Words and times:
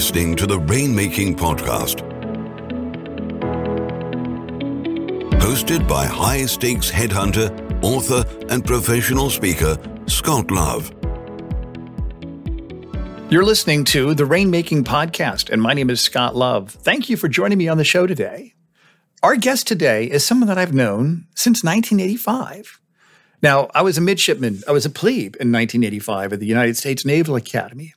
listening 0.00 0.34
to 0.34 0.46
the 0.46 0.58
Rainmaking 0.58 1.36
Podcast. 1.36 2.00
Hosted 5.40 5.86
by 5.86 6.06
high 6.06 6.46
stakes 6.46 6.90
headhunter, 6.90 7.50
author, 7.84 8.24
and 8.48 8.64
professional 8.64 9.28
speaker, 9.28 9.76
Scott 10.06 10.50
Love. 10.50 10.90
You're 13.28 13.44
listening 13.44 13.84
to 13.92 14.14
the 14.14 14.24
Rainmaking 14.24 14.84
Podcast, 14.84 15.50
and 15.50 15.60
my 15.60 15.74
name 15.74 15.90
is 15.90 16.00
Scott 16.00 16.34
Love. 16.34 16.70
Thank 16.70 17.10
you 17.10 17.18
for 17.18 17.28
joining 17.28 17.58
me 17.58 17.68
on 17.68 17.76
the 17.76 17.84
show 17.84 18.06
today. 18.06 18.54
Our 19.22 19.36
guest 19.36 19.66
today 19.66 20.06
is 20.06 20.24
someone 20.24 20.48
that 20.48 20.56
I've 20.56 20.72
known 20.72 21.26
since 21.34 21.62
1985. 21.62 22.80
Now, 23.42 23.68
I 23.74 23.82
was 23.82 23.98
a 23.98 24.00
midshipman, 24.00 24.62
I 24.66 24.72
was 24.72 24.86
a 24.86 24.90
plebe 24.90 25.36
in 25.36 25.52
1985 25.52 26.32
at 26.32 26.40
the 26.40 26.46
United 26.46 26.78
States 26.78 27.04
Naval 27.04 27.36
Academy. 27.36 27.92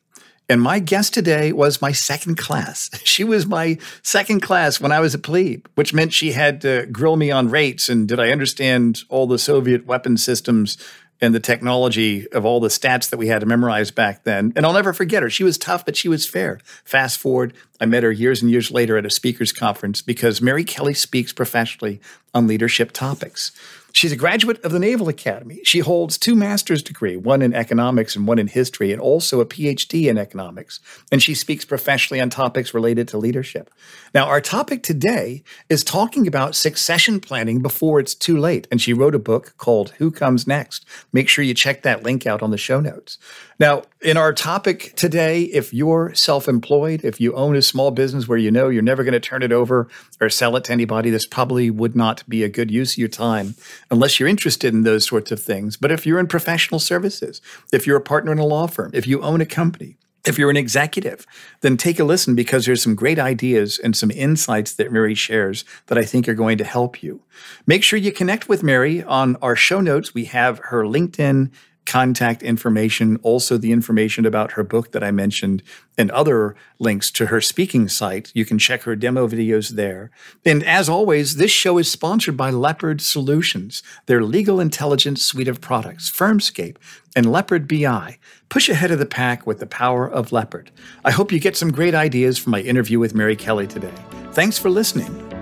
And 0.54 0.62
my 0.62 0.78
guest 0.78 1.16
today 1.16 1.52
was 1.52 1.82
my 1.82 1.92
second 1.92 2.38
class. 2.38 2.92
She 3.04 3.24
was 3.24 3.48
my 3.48 3.80
second 4.04 4.42
class 4.42 4.80
when 4.80 4.92
I 4.92 5.00
was 5.00 5.16
a 5.16 5.20
plebe, 5.20 5.66
which 5.74 5.96
meant 5.96 6.14
she 6.14 6.32
had 6.32 6.62
to 6.62 6.86
grill 6.92 7.16
me 7.16 7.32
on 7.32 7.50
rates 7.50 7.90
and 7.90 8.08
did 8.08 8.20
I 8.20 8.30
understand 8.30 9.02
all 9.10 9.26
the 9.26 9.40
Soviet 9.40 9.88
weapon 9.88 10.16
systems 10.16 10.78
and 11.20 11.34
the 11.34 11.40
technology 11.40 12.28
of 12.30 12.46
all 12.46 12.60
the 12.60 12.68
stats 12.68 13.10
that 13.10 13.18
we 13.18 13.30
had 13.30 13.40
to 13.40 13.48
memorize 13.48 13.90
back 13.90 14.26
then. 14.26 14.54
And 14.56 14.64
I'll 14.64 14.74
never 14.74 14.94
forget 14.94 15.24
her. 15.24 15.30
She 15.30 15.44
was 15.44 15.58
tough, 15.58 15.86
but 15.86 15.96
she 15.96 16.08
was 16.08 16.28
fair. 16.28 16.60
Fast 16.84 17.18
forward, 17.18 17.54
I 17.82 17.88
met 17.88 18.04
her 18.04 18.12
years 18.12 18.44
and 18.44 18.52
years 18.52 18.70
later 18.70 18.96
at 18.98 19.08
a 19.08 19.10
speakers 19.10 19.52
conference 19.52 20.04
because 20.04 20.40
Mary 20.40 20.64
Kelly 20.64 20.94
speaks 20.94 21.34
professionally 21.34 22.00
on 22.34 22.46
leadership 22.46 22.92
topics. 22.92 23.52
She's 23.96 24.12
a 24.12 24.16
graduate 24.16 24.60
of 24.66 24.72
the 24.72 24.80
Naval 24.80 25.08
Academy. 25.08 25.60
She 25.64 25.80
holds 25.80 26.18
two 26.18 26.36
master's 26.36 26.82
degrees, 26.82 27.20
one 27.20 27.44
in 27.44 27.54
economics 27.54 28.16
and 28.16 28.28
one 28.28 28.40
in 28.40 28.48
history, 28.48 28.92
and 28.92 29.00
also 29.00 29.40
a 29.40 29.46
PhD 29.46 30.10
in 30.10 30.18
economics. 30.18 30.80
And 31.12 31.22
she 31.22 31.36
speaks 31.36 31.64
professionally 31.64 32.20
on 32.20 32.32
topics 32.32 32.74
related 32.74 33.08
to 33.10 33.20
leadership. 33.20 33.70
Now, 34.12 34.26
our 34.26 34.42
topic 34.42 34.82
today 34.82 35.44
is 35.70 35.84
talking 35.84 36.26
about 36.26 36.56
succession 36.56 37.20
planning 37.20 37.62
before 37.62 38.00
it's 38.00 38.16
too 38.16 38.36
late. 38.36 38.68
And 38.72 38.82
she 38.82 38.94
wrote 38.94 39.14
a 39.14 39.20
book 39.20 39.54
called 39.58 39.92
Who 40.00 40.10
Comes 40.10 40.48
Next. 40.48 40.86
Make 41.12 41.30
sure 41.30 41.46
you 41.46 41.54
check 41.54 41.84
that 41.84 42.02
link 42.02 42.26
out 42.26 42.42
on 42.42 42.50
the 42.50 42.58
show 42.58 42.80
notes. 42.80 43.20
Now, 43.64 43.84
in 44.02 44.18
our 44.18 44.34
topic 44.34 44.92
today, 44.98 45.44
if 45.44 45.74
you're 45.74 46.14
self 46.16 46.50
employed, 46.50 47.06
if 47.06 47.22
you 47.22 47.34
own 47.34 47.56
a 47.56 47.62
small 47.62 47.92
business 47.92 48.28
where 48.28 48.38
you 48.38 48.52
know 48.52 48.68
you're 48.68 48.82
never 48.82 49.06
going 49.06 49.14
to 49.14 49.22
turn 49.22 49.42
it 49.42 49.54
over 49.54 49.88
or 50.20 50.30
sell 50.30 50.58
it 50.58 50.66
to 50.66 50.74
anybody, 50.74 51.10
this 51.10 51.26
probably 51.26 51.70
would 51.70 51.96
not 51.96 52.28
be 52.28 52.44
a 52.44 52.50
good 52.50 52.70
use 52.70 52.96
of 52.96 52.98
your 52.98 53.08
time 53.08 53.56
unless 53.90 54.20
you're 54.20 54.28
interested 54.28 54.74
in 54.74 54.84
those 54.84 55.08
sorts 55.08 55.32
of 55.32 55.42
things. 55.42 55.78
But 55.78 55.94
if 55.94 56.06
you're 56.06 56.20
in 56.20 56.28
professional 56.28 56.78
services, 56.78 57.40
if 57.72 57.88
you're 57.88 57.96
a 57.96 58.02
partner 58.02 58.34
in 58.34 58.38
a 58.38 58.46
law 58.46 58.68
firm, 58.68 58.92
if 58.94 59.08
you 59.08 59.22
own 59.22 59.40
a 59.40 59.46
company, 59.46 59.96
if 60.26 60.38
you're 60.38 60.50
an 60.50 60.58
executive, 60.58 61.26
then 61.62 61.78
take 61.78 62.02
a 62.02 62.04
listen 62.04 62.36
because 62.36 62.66
there's 62.66 62.84
some 62.84 62.96
great 62.96 63.18
ideas 63.18 63.80
and 63.80 63.96
some 63.96 64.12
insights 64.12 64.74
that 64.74 64.92
Mary 64.92 65.16
shares 65.16 65.64
that 65.88 65.98
I 65.98 66.04
think 66.04 66.28
are 66.28 66.34
going 66.34 66.58
to 66.58 66.66
help 66.66 67.02
you. 67.02 67.22
Make 67.66 67.84
sure 67.84 67.98
you 67.98 68.12
connect 68.12 68.50
with 68.50 68.62
Mary 68.62 69.02
on 69.02 69.38
our 69.38 69.56
show 69.56 69.80
notes. 69.80 70.14
We 70.14 70.26
have 70.26 70.60
her 70.66 70.84
LinkedIn 70.84 71.50
contact 71.86 72.44
information, 72.44 73.18
also 73.24 73.58
the 73.58 73.72
information 73.72 74.26
about 74.26 74.54
her 74.54 74.64
book 74.64 74.92
that 74.92 75.04
I 75.04 75.12
mentioned, 75.12 75.64
and 75.98 76.10
other 76.12 76.56
links 76.80 77.12
to 77.12 77.28
her 77.28 77.42
speaking 77.42 77.88
site. 77.88 78.32
You 78.34 78.46
can 78.46 78.58
check 78.58 78.84
her 78.84 78.96
demo 78.96 79.28
videos 79.28 79.72
there. 79.72 80.12
And 80.46 80.64
as 80.64 80.90
always, 80.90 81.36
this 81.36 81.52
show 81.52 81.78
is 81.78 81.92
sponsored 81.92 82.38
by 82.38 82.50
Leopard 82.50 83.02
Solutions, 83.02 83.84
their 84.06 84.24
legal 84.24 84.60
intelligence 84.60 85.22
suite 85.22 85.48
of 85.48 85.62
products, 85.62 86.10
Firmscape, 86.10 86.78
and 87.16 87.32
Leopard 87.32 87.68
BI. 87.68 88.18
Push 88.50 88.70
ahead 88.70 88.92
of 88.92 89.00
the 89.00 89.06
pack 89.06 89.46
with 89.48 89.60
the 89.60 89.68
power 89.68 90.10
of 90.10 90.32
Leopard. 90.32 90.72
I 91.04 91.12
hope 91.12 91.32
you 91.32 91.40
get 91.40 91.58
some 91.58 91.72
great 91.72 91.96
ideas 91.96 92.38
from 92.38 92.52
my 92.52 92.62
interview 92.62 93.00
with 93.00 93.16
Mary 93.16 93.36
Kelly 93.36 93.68
today. 93.68 93.94
Thanks 94.32 94.58
for 94.58 94.70
listening. 94.70 95.33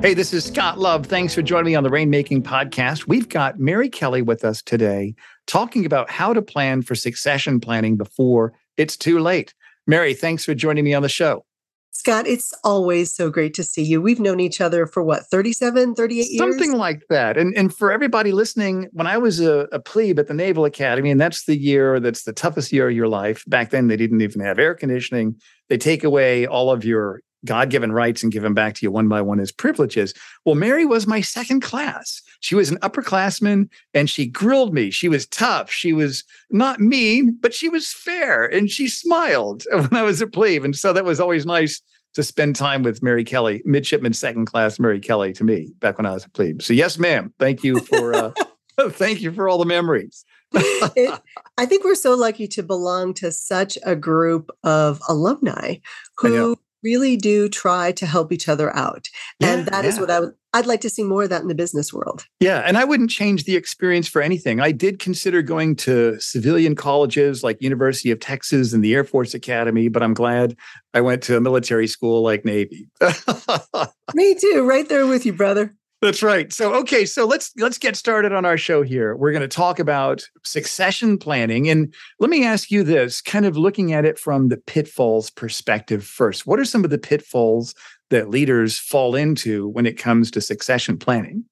Hey, 0.00 0.14
this 0.14 0.32
is 0.32 0.44
Scott 0.44 0.78
Love. 0.78 1.06
Thanks 1.06 1.34
for 1.34 1.42
joining 1.42 1.72
me 1.72 1.74
on 1.74 1.82
the 1.82 1.90
Rainmaking 1.90 2.42
Podcast. 2.42 3.08
We've 3.08 3.28
got 3.28 3.58
Mary 3.58 3.88
Kelly 3.88 4.22
with 4.22 4.44
us 4.44 4.62
today 4.62 5.16
talking 5.48 5.84
about 5.84 6.08
how 6.08 6.32
to 6.32 6.40
plan 6.40 6.82
for 6.82 6.94
succession 6.94 7.58
planning 7.58 7.96
before 7.96 8.52
it's 8.76 8.96
too 8.96 9.18
late. 9.18 9.54
Mary, 9.88 10.14
thanks 10.14 10.44
for 10.44 10.54
joining 10.54 10.84
me 10.84 10.94
on 10.94 11.02
the 11.02 11.08
show. 11.08 11.44
Scott, 11.90 12.28
it's 12.28 12.54
always 12.62 13.12
so 13.12 13.28
great 13.28 13.54
to 13.54 13.64
see 13.64 13.82
you. 13.82 14.00
We've 14.00 14.20
known 14.20 14.38
each 14.38 14.60
other 14.60 14.86
for 14.86 15.02
what, 15.02 15.26
37, 15.26 15.96
38 15.96 16.16
years? 16.16 16.38
Something 16.38 16.74
like 16.74 17.02
that. 17.10 17.36
And, 17.36 17.52
and 17.56 17.74
for 17.74 17.90
everybody 17.90 18.30
listening, 18.30 18.86
when 18.92 19.08
I 19.08 19.18
was 19.18 19.40
a, 19.40 19.66
a 19.72 19.80
plebe 19.80 20.20
at 20.20 20.28
the 20.28 20.32
Naval 20.34 20.64
Academy, 20.64 21.10
and 21.10 21.20
that's 21.20 21.44
the 21.46 21.58
year 21.58 21.98
that's 21.98 22.22
the 22.22 22.32
toughest 22.32 22.72
year 22.72 22.88
of 22.88 22.94
your 22.94 23.08
life, 23.08 23.42
back 23.48 23.70
then 23.70 23.88
they 23.88 23.96
didn't 23.96 24.20
even 24.20 24.42
have 24.42 24.60
air 24.60 24.76
conditioning. 24.76 25.34
They 25.68 25.76
take 25.76 26.04
away 26.04 26.46
all 26.46 26.70
of 26.70 26.84
your 26.84 27.20
God 27.44 27.70
given 27.70 27.92
rights 27.92 28.22
and 28.22 28.32
give 28.32 28.42
them 28.42 28.54
back 28.54 28.74
to 28.74 28.86
you 28.86 28.90
one 28.90 29.08
by 29.08 29.22
one 29.22 29.40
as 29.40 29.52
privileges. 29.52 30.14
Well, 30.44 30.54
Mary 30.54 30.84
was 30.84 31.06
my 31.06 31.20
second 31.20 31.60
class. 31.60 32.22
She 32.40 32.54
was 32.54 32.70
an 32.70 32.78
upperclassman 32.78 33.68
and 33.94 34.10
she 34.10 34.26
grilled 34.26 34.74
me. 34.74 34.90
She 34.90 35.08
was 35.08 35.26
tough. 35.26 35.70
She 35.70 35.92
was 35.92 36.24
not 36.50 36.80
mean, 36.80 37.36
but 37.40 37.54
she 37.54 37.68
was 37.68 37.92
fair 37.92 38.44
and 38.44 38.70
she 38.70 38.88
smiled 38.88 39.64
when 39.72 39.94
I 39.94 40.02
was 40.02 40.20
a 40.20 40.26
plebe. 40.26 40.64
And 40.64 40.76
so 40.76 40.92
that 40.92 41.04
was 41.04 41.20
always 41.20 41.46
nice 41.46 41.80
to 42.14 42.22
spend 42.22 42.56
time 42.56 42.82
with 42.82 43.02
Mary 43.02 43.22
Kelly, 43.22 43.62
midshipman 43.64 44.12
second 44.12 44.46
class 44.46 44.78
Mary 44.78 44.98
Kelly 44.98 45.32
to 45.34 45.44
me 45.44 45.70
back 45.78 45.98
when 45.98 46.06
I 46.06 46.14
was 46.14 46.24
a 46.24 46.30
plebe. 46.30 46.62
So 46.62 46.72
yes, 46.72 46.98
ma'am. 46.98 47.32
Thank 47.38 47.62
you 47.62 47.80
for 47.80 48.14
uh, 48.14 48.32
thank 48.90 49.20
you 49.20 49.32
for 49.32 49.48
all 49.48 49.58
the 49.58 49.66
memories. 49.66 50.24
it, 50.52 51.20
I 51.58 51.66
think 51.66 51.84
we're 51.84 51.94
so 51.94 52.14
lucky 52.14 52.48
to 52.48 52.62
belong 52.62 53.14
to 53.14 53.30
such 53.30 53.78
a 53.84 53.94
group 53.94 54.50
of 54.64 55.00
alumni 55.08 55.76
who 56.16 56.56
really 56.82 57.16
do 57.16 57.48
try 57.48 57.92
to 57.92 58.06
help 58.06 58.32
each 58.32 58.48
other 58.48 58.74
out. 58.74 59.08
Yeah, 59.40 59.54
and 59.54 59.66
that 59.68 59.84
yeah. 59.84 59.90
is 59.90 60.00
what 60.00 60.10
I 60.10 60.20
would 60.20 60.34
I'd 60.54 60.66
like 60.66 60.80
to 60.80 60.90
see 60.90 61.04
more 61.04 61.24
of 61.24 61.30
that 61.30 61.42
in 61.42 61.48
the 61.48 61.54
business 61.54 61.92
world. 61.92 62.24
Yeah, 62.40 62.60
and 62.60 62.78
I 62.78 62.84
wouldn't 62.84 63.10
change 63.10 63.44
the 63.44 63.54
experience 63.54 64.08
for 64.08 64.22
anything. 64.22 64.60
I 64.60 64.72
did 64.72 64.98
consider 64.98 65.42
going 65.42 65.76
to 65.76 66.18
civilian 66.20 66.74
colleges 66.74 67.44
like 67.44 67.60
University 67.60 68.10
of 68.10 68.18
Texas 68.18 68.72
and 68.72 68.82
the 68.82 68.94
Air 68.94 69.04
Force 69.04 69.34
Academy, 69.34 69.88
but 69.88 70.02
I'm 70.02 70.14
glad 70.14 70.56
I 70.94 71.02
went 71.02 71.22
to 71.24 71.36
a 71.36 71.40
military 71.40 71.86
school 71.86 72.22
like 72.22 72.46
Navy. 72.46 72.88
Me 74.14 74.34
too, 74.34 74.66
right 74.66 74.88
there 74.88 75.06
with 75.06 75.26
you, 75.26 75.34
brother. 75.34 75.74
That's 76.00 76.22
right. 76.22 76.52
So 76.52 76.74
okay, 76.76 77.04
so 77.04 77.26
let's 77.26 77.52
let's 77.58 77.78
get 77.78 77.96
started 77.96 78.32
on 78.32 78.44
our 78.44 78.56
show 78.56 78.82
here. 78.82 79.16
We're 79.16 79.32
going 79.32 79.42
to 79.42 79.48
talk 79.48 79.80
about 79.80 80.22
succession 80.44 81.18
planning 81.18 81.68
and 81.68 81.92
let 82.20 82.30
me 82.30 82.44
ask 82.44 82.70
you 82.70 82.84
this, 82.84 83.20
kind 83.20 83.44
of 83.44 83.56
looking 83.56 83.92
at 83.92 84.04
it 84.04 84.16
from 84.16 84.48
the 84.48 84.58
pitfalls 84.58 85.30
perspective 85.30 86.04
first. 86.04 86.46
What 86.46 86.60
are 86.60 86.64
some 86.64 86.84
of 86.84 86.90
the 86.90 86.98
pitfalls 86.98 87.74
that 88.10 88.30
leaders 88.30 88.78
fall 88.78 89.16
into 89.16 89.68
when 89.68 89.86
it 89.86 89.98
comes 89.98 90.30
to 90.30 90.40
succession 90.40 90.98
planning? 90.98 91.44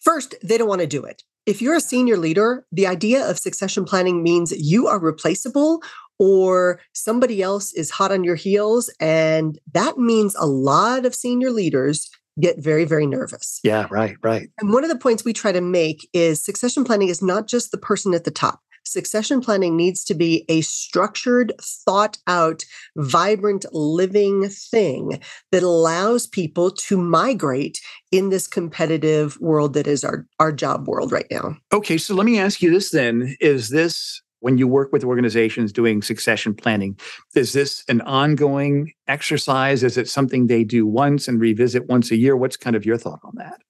First, 0.00 0.34
they 0.42 0.56
don't 0.56 0.68
want 0.68 0.80
to 0.80 0.86
do 0.86 1.04
it. 1.04 1.22
If 1.44 1.60
you're 1.60 1.76
a 1.76 1.80
senior 1.80 2.16
leader, 2.16 2.64
the 2.72 2.86
idea 2.86 3.28
of 3.28 3.38
succession 3.38 3.84
planning 3.84 4.22
means 4.22 4.52
you 4.52 4.86
are 4.86 4.98
replaceable 4.98 5.82
or 6.18 6.80
somebody 6.94 7.42
else 7.42 7.74
is 7.74 7.90
hot 7.90 8.10
on 8.10 8.24
your 8.24 8.36
heels 8.36 8.90
and 9.00 9.58
that 9.72 9.98
means 9.98 10.34
a 10.36 10.46
lot 10.46 11.04
of 11.04 11.14
senior 11.14 11.50
leaders 11.50 12.08
get 12.40 12.58
very, 12.58 12.84
very 12.84 13.06
nervous. 13.06 13.60
Yeah, 13.62 13.86
right, 13.90 14.16
right. 14.22 14.48
And 14.60 14.72
one 14.72 14.84
of 14.84 14.90
the 14.90 14.98
points 14.98 15.24
we 15.24 15.32
try 15.32 15.52
to 15.52 15.60
make 15.60 16.08
is 16.12 16.44
succession 16.44 16.84
planning 16.84 17.08
is 17.08 17.22
not 17.22 17.46
just 17.46 17.70
the 17.70 17.78
person 17.78 18.14
at 18.14 18.24
the 18.24 18.30
top. 18.30 18.60
Succession 18.86 19.40
planning 19.40 19.76
needs 19.76 20.04
to 20.04 20.14
be 20.14 20.44
a 20.48 20.60
structured, 20.60 21.54
thought 21.60 22.18
out, 22.26 22.64
vibrant, 22.96 23.64
living 23.72 24.48
thing 24.50 25.20
that 25.52 25.62
allows 25.62 26.26
people 26.26 26.70
to 26.70 26.98
migrate 26.98 27.80
in 28.12 28.28
this 28.28 28.46
competitive 28.46 29.40
world 29.40 29.72
that 29.72 29.86
is 29.86 30.04
our, 30.04 30.26
our 30.38 30.52
job 30.52 30.86
world 30.86 31.12
right 31.12 31.26
now. 31.30 31.56
Okay, 31.72 31.96
so 31.96 32.14
let 32.14 32.26
me 32.26 32.38
ask 32.38 32.60
you 32.60 32.70
this 32.70 32.90
then. 32.90 33.34
Is 33.40 33.70
this 33.70 34.20
when 34.44 34.58
you 34.58 34.68
work 34.68 34.92
with 34.92 35.04
organizations 35.04 35.72
doing 35.72 36.02
succession 36.02 36.54
planning, 36.54 36.98
is 37.34 37.54
this 37.54 37.82
an 37.88 38.02
ongoing 38.02 38.92
exercise? 39.08 39.82
Is 39.82 39.96
it 39.96 40.06
something 40.06 40.46
they 40.46 40.64
do 40.64 40.86
once 40.86 41.26
and 41.26 41.40
revisit 41.40 41.88
once 41.88 42.10
a 42.10 42.16
year? 42.16 42.36
What's 42.36 42.58
kind 42.58 42.76
of 42.76 42.84
your 42.84 42.98
thought 42.98 43.20
on 43.24 43.32
that? 43.36 43.62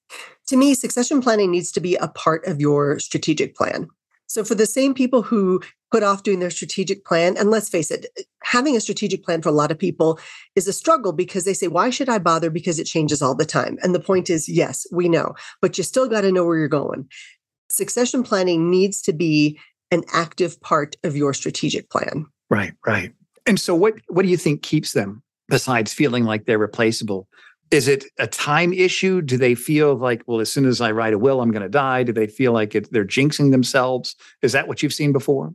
To 0.47 0.57
me, 0.57 0.73
succession 0.73 1.21
planning 1.21 1.49
needs 1.49 1.71
to 1.71 1.79
be 1.79 1.95
a 1.95 2.09
part 2.09 2.45
of 2.45 2.59
your 2.59 2.99
strategic 2.99 3.55
plan. 3.55 3.87
So, 4.27 4.43
for 4.43 4.53
the 4.53 4.65
same 4.65 4.93
people 4.93 5.21
who 5.21 5.61
put 5.91 6.03
off 6.03 6.23
doing 6.23 6.39
their 6.39 6.49
strategic 6.49 7.05
plan, 7.05 7.37
and 7.37 7.49
let's 7.49 7.69
face 7.69 7.89
it, 7.89 8.07
having 8.43 8.75
a 8.75 8.81
strategic 8.81 9.23
plan 9.23 9.41
for 9.41 9.49
a 9.49 9.53
lot 9.53 9.71
of 9.71 9.79
people 9.79 10.19
is 10.57 10.67
a 10.67 10.73
struggle 10.73 11.13
because 11.13 11.45
they 11.45 11.53
say, 11.53 11.69
Why 11.69 11.89
should 11.89 12.09
I 12.09 12.17
bother? 12.19 12.49
Because 12.49 12.79
it 12.79 12.85
changes 12.85 13.21
all 13.21 13.35
the 13.35 13.45
time. 13.45 13.77
And 13.81 13.95
the 13.95 13.99
point 14.01 14.29
is, 14.29 14.49
yes, 14.49 14.85
we 14.91 15.07
know, 15.07 15.35
but 15.61 15.77
you 15.77 15.85
still 15.85 16.09
got 16.09 16.21
to 16.21 16.33
know 16.33 16.43
where 16.43 16.57
you're 16.57 16.67
going. 16.67 17.07
Succession 17.71 18.23
planning 18.23 18.69
needs 18.69 19.01
to 19.03 19.13
be 19.13 19.57
an 19.95 20.03
active 20.13 20.61
part 20.61 20.95
of 21.03 21.15
your 21.15 21.33
strategic 21.33 21.89
plan. 21.89 22.25
Right, 22.49 22.73
right. 22.85 23.11
And 23.47 23.59
so 23.59 23.73
what 23.73 23.95
what 24.07 24.23
do 24.23 24.29
you 24.29 24.37
think 24.37 24.61
keeps 24.61 24.93
them 24.93 25.23
besides 25.49 25.93
feeling 25.93 26.25
like 26.25 26.45
they're 26.45 26.59
replaceable? 26.59 27.27
Is 27.71 27.87
it 27.87 28.05
a 28.19 28.27
time 28.27 28.73
issue? 28.73 29.21
Do 29.21 29.37
they 29.37 29.55
feel 29.55 29.95
like, 29.95 30.21
well, 30.27 30.39
as 30.39 30.51
soon 30.51 30.65
as 30.65 30.81
I 30.81 30.91
write 30.91 31.13
a 31.13 31.17
will, 31.17 31.41
I'm 31.41 31.51
going 31.51 31.63
to 31.63 31.69
die? 31.69 32.03
Do 32.03 32.13
they 32.13 32.27
feel 32.27 32.51
like 32.51 32.75
it, 32.75 32.91
they're 32.91 33.05
jinxing 33.05 33.51
themselves? 33.51 34.15
Is 34.43 34.51
that 34.51 34.67
what 34.67 34.83
you've 34.83 34.93
seen 34.93 35.11
before? 35.11 35.51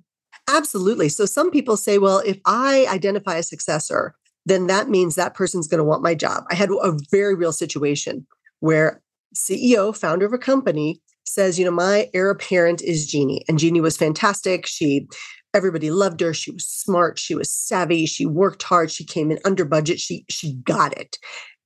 Absolutely. 0.48 1.08
So 1.08 1.25
some 1.25 1.52
people 1.52 1.76
say, 1.76 1.98
well, 1.98 2.20
if 2.26 2.40
I 2.44 2.86
identify 2.90 3.36
a 3.36 3.44
successor, 3.44 4.16
then 4.44 4.66
that 4.66 4.88
means 4.88 5.14
that 5.14 5.34
person's 5.34 5.69
going 5.69 5.78
to 5.78 5.84
want 5.84 6.02
my 6.02 6.14
job. 6.14 6.44
I 6.50 6.56
had 6.56 6.70
a 6.70 6.98
very 7.12 7.36
real 7.36 7.52
situation 7.52 8.26
where 8.58 9.00
CEO, 9.34 9.96
founder 9.96 10.26
of 10.26 10.32
a 10.32 10.38
company, 10.38 11.00
says, 11.32 11.59
you 11.59 11.65
know, 11.65 11.71
my 11.71 12.09
heir 12.15 12.31
apparent 12.31 12.82
is 12.82 13.06
Jeannie, 13.06 13.44
and 13.49 13.59
Jeannie 13.59 13.81
was 13.81 13.97
fantastic. 13.97 14.67
She 14.67 15.06
everybody 15.53 15.91
loved 15.91 16.21
her. 16.21 16.32
She 16.32 16.53
was 16.53 16.65
smart. 16.65 17.19
She 17.19 17.35
was 17.35 17.50
savvy. 17.50 18.06
She 18.06 18.25
worked 18.25 18.62
hard. 18.62 18.91
She 18.91 19.05
came 19.05 19.31
in 19.31 19.38
under 19.44 19.65
budget. 19.65 19.99
She 20.00 20.25
she 20.29 20.55
got 20.65 20.97
it. 20.97 21.19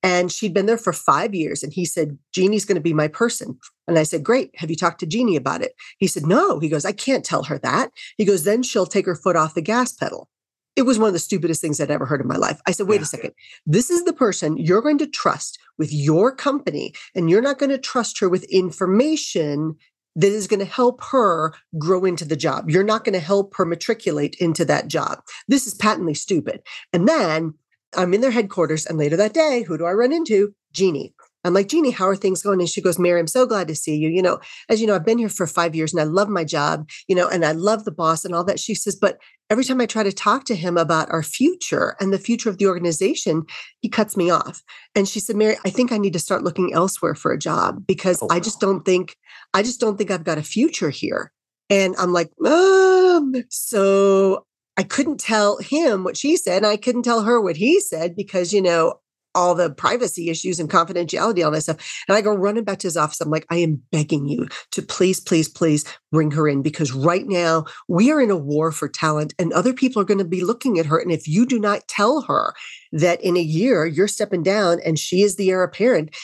And 0.03 0.31
she'd 0.31 0.53
been 0.53 0.67
there 0.67 0.77
for 0.77 0.93
five 0.93 1.35
years. 1.35 1.63
And 1.63 1.73
he 1.73 1.87
said, 1.87 2.19
Jeannie's 2.31 2.67
going 2.67 2.75
to 2.75 2.81
be 2.83 2.93
my 2.93 3.09
person. 3.09 3.59
And 3.89 3.99
I 3.99 4.03
said, 4.03 4.23
Great. 4.23 4.51
Have 4.57 4.69
you 4.69 4.77
talked 4.77 5.01
to 5.01 5.07
Jeannie 5.07 5.35
about 5.35 5.63
it? 5.63 5.73
He 5.99 6.07
said, 6.07 6.27
No. 6.27 6.61
He 6.61 6.69
goes, 6.69 6.85
I 6.85 6.93
can't 6.93 7.25
tell 7.25 7.45
her 7.45 7.59
that. 7.61 7.91
He 8.19 8.27
goes, 8.27 8.45
Then 8.45 8.63
she'll 8.63 8.87
take 8.87 9.07
her 9.07 9.17
foot 9.17 9.35
off 9.35 9.55
the 9.55 9.63
gas 9.63 9.93
pedal. 9.93 10.29
It 10.77 10.83
was 10.83 10.99
one 10.99 11.09
of 11.09 11.13
the 11.13 11.21
stupidest 11.21 11.61
things 11.61 11.81
I'd 11.81 11.91
ever 11.91 12.07
heard 12.07 12.21
in 12.21 12.27
my 12.27 12.37
life. 12.37 12.61
I 12.67 12.73
said, 12.73 12.89
Wait 12.89 12.97
yeah. 12.97 13.03
a 13.03 13.07
second. 13.07 13.33
This 13.67 13.91
is 13.91 14.05
the 14.05 14.13
person 14.13 14.57
you're 14.57 14.83
going 14.83 14.99
to 14.99 15.07
trust 15.07 15.59
with 15.79 15.93
your 15.93 16.35
company, 16.35 16.95
and 17.15 17.31
you're 17.31 17.43
not 17.43 17.59
going 17.59 17.71
to 17.71 17.79
trust 17.79 18.19
her 18.21 18.29
with 18.29 18.45
information 18.45 19.77
that 20.17 20.29
is 20.29 20.47
going 20.47 20.61
to 20.61 20.67
help 20.67 21.03
her 21.03 21.53
grow 21.79 22.05
into 22.05 22.25
the 22.25 22.37
job. 22.37 22.71
You're 22.71 22.85
not 22.85 23.05
going 23.05 23.15
to 23.15 23.21
help 23.21 23.55
her 23.57 23.65
matriculate 23.65 24.37
into 24.37 24.65
that 24.65 24.89
job. 24.89 25.19
This 25.49 25.67
is 25.67 25.75
patently 25.75 26.15
stupid. 26.15 26.63
And 26.93 27.09
then 27.09 27.55
I'm 27.97 28.15
in 28.15 28.21
their 28.21 28.31
headquarters, 28.31 28.87
and 28.87 28.99
later 28.99 29.17
that 29.17 29.35
day, 29.35 29.63
who 29.63 29.79
do 29.79 29.85
I 29.85 29.93
run 29.93 30.13
into? 30.13 30.55
Jeannie. 30.73 31.15
I'm 31.45 31.55
like, 31.55 31.69
Jeannie, 31.69 31.91
how 31.91 32.07
are 32.07 32.17
things 32.17 32.43
going? 32.43 32.61
And 32.61 32.69
she 32.69 32.81
goes, 32.81 32.99
Mary, 32.99 33.21
I'm 33.21 33.27
so 33.27 33.47
glad 33.47 33.69
to 33.69 33.75
see 33.75 33.97
you. 33.97 34.09
You 34.09 34.23
know, 34.23 34.41
as 34.69 34.81
you 34.81 34.87
know, 34.87 34.95
I've 34.95 35.05
been 35.05 35.19
here 35.19 35.29
for 35.29 35.47
five 35.47 35.75
years 35.75 35.93
and 35.93 36.01
I 36.01 36.05
love 36.05 36.29
my 36.29 36.45
job, 36.45 36.89
you 37.07 37.15
know, 37.15 37.29
and 37.29 37.45
I 37.45 37.53
love 37.53 37.85
the 37.85 37.93
boss 37.93 38.25
and 38.25 38.35
all 38.35 38.45
that. 38.45 38.59
She 38.59 38.75
says, 38.75 38.97
but 38.97 39.19
every 39.51 39.65
time 39.65 39.81
I 39.81 39.87
try 39.87 40.03
to 40.03 40.13
talk 40.13 40.45
to 40.45 40.55
him 40.55 40.77
about 40.77 41.11
our 41.11 41.23
future 41.23 41.97
and 42.01 42.13
the 42.13 42.19
future 42.19 42.49
of 42.49 42.59
the 42.59 42.67
organization, 42.67 43.45
he 43.81 43.89
cuts 43.89 44.17
me 44.17 44.31
off. 44.31 44.63
And 44.95 45.07
she 45.07 45.21
said, 45.21 45.37
Mary, 45.37 45.57
I 45.65 45.71
think 45.71 45.93
I 45.93 45.99
need 45.99 46.15
to 46.15 46.19
start 46.19 46.45
looking 46.45 46.73
elsewhere 46.73 47.15
for 47.15 47.33
a 47.33 47.39
job 47.39 47.87
because 47.87 48.23
oh, 48.23 48.29
I 48.31 48.41
just 48.41 48.61
don't 48.61 48.85
think, 48.85 49.17
I 49.53 49.63
just 49.63 49.81
don't 49.81 49.99
think 49.99 50.11
I've 50.11 50.25
got 50.25 50.39
a 50.39 50.43
future 50.43 50.91
here. 50.91 51.33
And 51.71 51.95
I'm 51.99 52.13
like, 52.13 52.31
um, 52.45 53.35
so 53.51 54.47
I 54.77 54.83
couldn't 54.83 55.21
tell 55.21 55.59
him 55.59 56.05
what 56.05 56.17
she 56.17 56.37
said. 56.37 56.59
And 56.59 56.67
I 56.67 56.77
couldn't 56.77 57.05
tell 57.05 57.23
her 57.23 57.41
what 57.41 57.57
he 57.57 57.81
said 57.81 58.17
because, 58.17 58.53
you 58.53 58.61
know, 58.61 58.95
all 59.35 59.55
the 59.55 59.71
privacy 59.71 60.31
issues 60.31 60.61
and 60.61 60.71
confidentiality, 60.71 61.45
all 61.45 61.51
that 61.51 61.63
stuff. 61.63 62.05
And 62.09 62.17
I 62.17 62.21
go 62.21 62.35
running 62.35 62.65
back 62.65 62.79
to 62.79 62.87
his 62.87 62.97
office. 62.97 63.21
I'm 63.21 63.31
like, 63.31 63.47
I 63.51 63.57
am 63.57 63.83
begging 63.91 64.27
you 64.27 64.49
to 64.73 64.83
please, 64.83 65.21
please, 65.21 65.49
please 65.49 65.85
bring 66.13 66.31
her 66.33 66.49
in 66.49 66.63
because 66.63 66.93
right 66.93 67.27
now 67.27 67.65
we 67.89 68.11
are 68.11 68.21
in 68.21 68.31
a 68.31 68.37
war 68.37 68.73
for 68.73 68.89
talent 68.89 69.35
and 69.39 69.53
other 69.53 69.73
people 69.73 70.01
are 70.01 70.07
going 70.07 70.19
to 70.19 70.25
be 70.25 70.45
looking 70.45 70.79
at 70.79 70.87
her. 70.87 70.99
And 70.99 71.11
if 71.11 71.27
you 71.27 71.47
do 71.47 71.59
not 71.59 71.89
tell 71.89 72.23
her 72.23 72.55
that 72.93 73.21
in 73.23 73.37
a 73.37 73.41
year 73.41 73.87
you're 73.87 74.09
stepping 74.09 74.43
down 74.43 74.79
and 74.85 74.99
she 74.99 75.23
is 75.23 75.37
the 75.37 75.51
heir 75.51 75.63
apparent, 75.63 76.15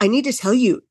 I 0.00 0.08
need 0.08 0.24
to 0.24 0.32
tell 0.32 0.54
you, 0.54 0.82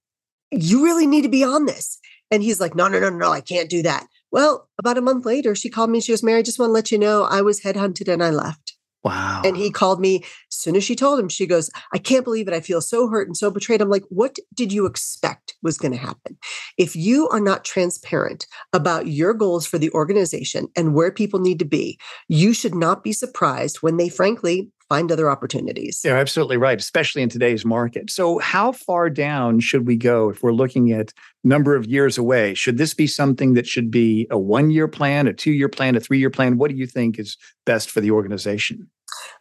you 0.52 0.84
really 0.84 1.08
need 1.08 1.22
to 1.22 1.30
be 1.30 1.44
on 1.44 1.66
this. 1.66 2.00
And 2.32 2.44
he's 2.44 2.60
like, 2.60 2.76
no, 2.76 2.88
no, 2.88 3.00
no, 3.00 3.10
no, 3.10 3.18
no, 3.18 3.32
I 3.32 3.42
can't 3.42 3.70
do 3.70 3.82
that. 3.84 4.08
Well, 4.32 4.70
about 4.78 4.98
a 4.98 5.02
month 5.02 5.26
later, 5.26 5.56
she 5.56 5.70
called 5.70 5.90
me. 5.90 6.02
She 6.02 6.12
goes, 6.12 6.22
Mary, 6.22 6.40
I 6.40 6.44
just 6.44 6.60
want 6.60 6.70
to 6.70 6.74
let 6.74 6.92
you 6.92 7.00
know 7.00 7.24
I 7.24 7.42
was 7.42 7.62
headhunted 7.62 8.12
and 8.12 8.24
I 8.24 8.30
left. 8.30 8.69
Wow. 9.04 9.42
And 9.46 9.56
he 9.56 9.72
called 9.72 10.02
me 10.02 10.24
as 10.24 10.56
soon 10.56 10.76
as 10.76 10.84
she 10.84 10.96
told 10.96 11.20
him, 11.20 11.30
she 11.30 11.48
goes, 11.48 11.70
I 11.94 11.98
can't 11.98 12.26
believe 12.26 12.48
it. 12.48 12.54
I 12.54 12.60
feel 12.60 12.82
so 12.82 13.08
hurt 13.08 13.28
and 13.28 13.38
so 13.38 13.50
betrayed. 13.50 13.82
I'm 13.82 13.90
like, 13.90 14.04
what 14.10 14.36
did 14.54 14.74
you 14.74 14.86
expect 14.86 15.56
was 15.62 15.78
going 15.78 15.94
to 15.94 15.98
happen? 15.98 16.38
If 16.78 16.96
you 16.96 17.30
are 17.30 17.40
not 17.40 17.64
transparent 17.64 18.46
about 18.74 19.08
your 19.08 19.34
goals 19.34 19.66
for 19.66 19.78
the 19.78 19.92
organization 19.92 20.68
and 20.76 20.94
where 20.94 21.12
people 21.12 21.40
need 21.40 21.60
to 21.60 21.66
be, 21.66 21.98
you 22.28 22.54
should 22.54 22.76
not 22.76 23.04
be 23.04 23.14
surprised 23.14 23.78
when 23.78 23.98
they 23.98 24.10
frankly 24.10 24.70
find 24.90 25.12
other 25.12 25.30
opportunities. 25.30 26.02
You're 26.04 26.18
absolutely 26.18 26.58
right, 26.58 26.80
especially 26.80 27.22
in 27.22 27.30
today's 27.30 27.64
market. 27.64 28.10
So, 28.10 28.40
how 28.40 28.72
far 28.72 29.10
down 29.10 29.60
should 29.60 29.88
we 29.88 29.96
go 29.96 30.30
if 30.30 30.44
we're 30.44 30.52
looking 30.52 30.92
at 30.92 31.14
number 31.44 31.76
of 31.76 31.86
years 31.86 32.18
away? 32.18 32.56
Should 32.56 32.78
this 32.78 32.94
be 32.94 33.08
something 33.08 33.54
that 33.54 33.68
should 33.68 33.92
be 33.92 34.28
a 34.30 34.38
one 34.38 34.72
year 34.72 34.88
plan, 34.88 35.28
a 35.28 35.34
two 35.34 35.52
year 35.52 35.70
plan, 35.70 35.96
a 35.96 36.00
three 36.00 36.20
year 36.20 36.32
plan? 36.32 36.58
What 36.58 36.72
do 36.72 36.76
you 36.76 36.88
think 36.88 37.20
is 37.20 37.38
best 37.66 37.90
for 37.92 38.02
the 38.02 38.12
organization? 38.12 38.90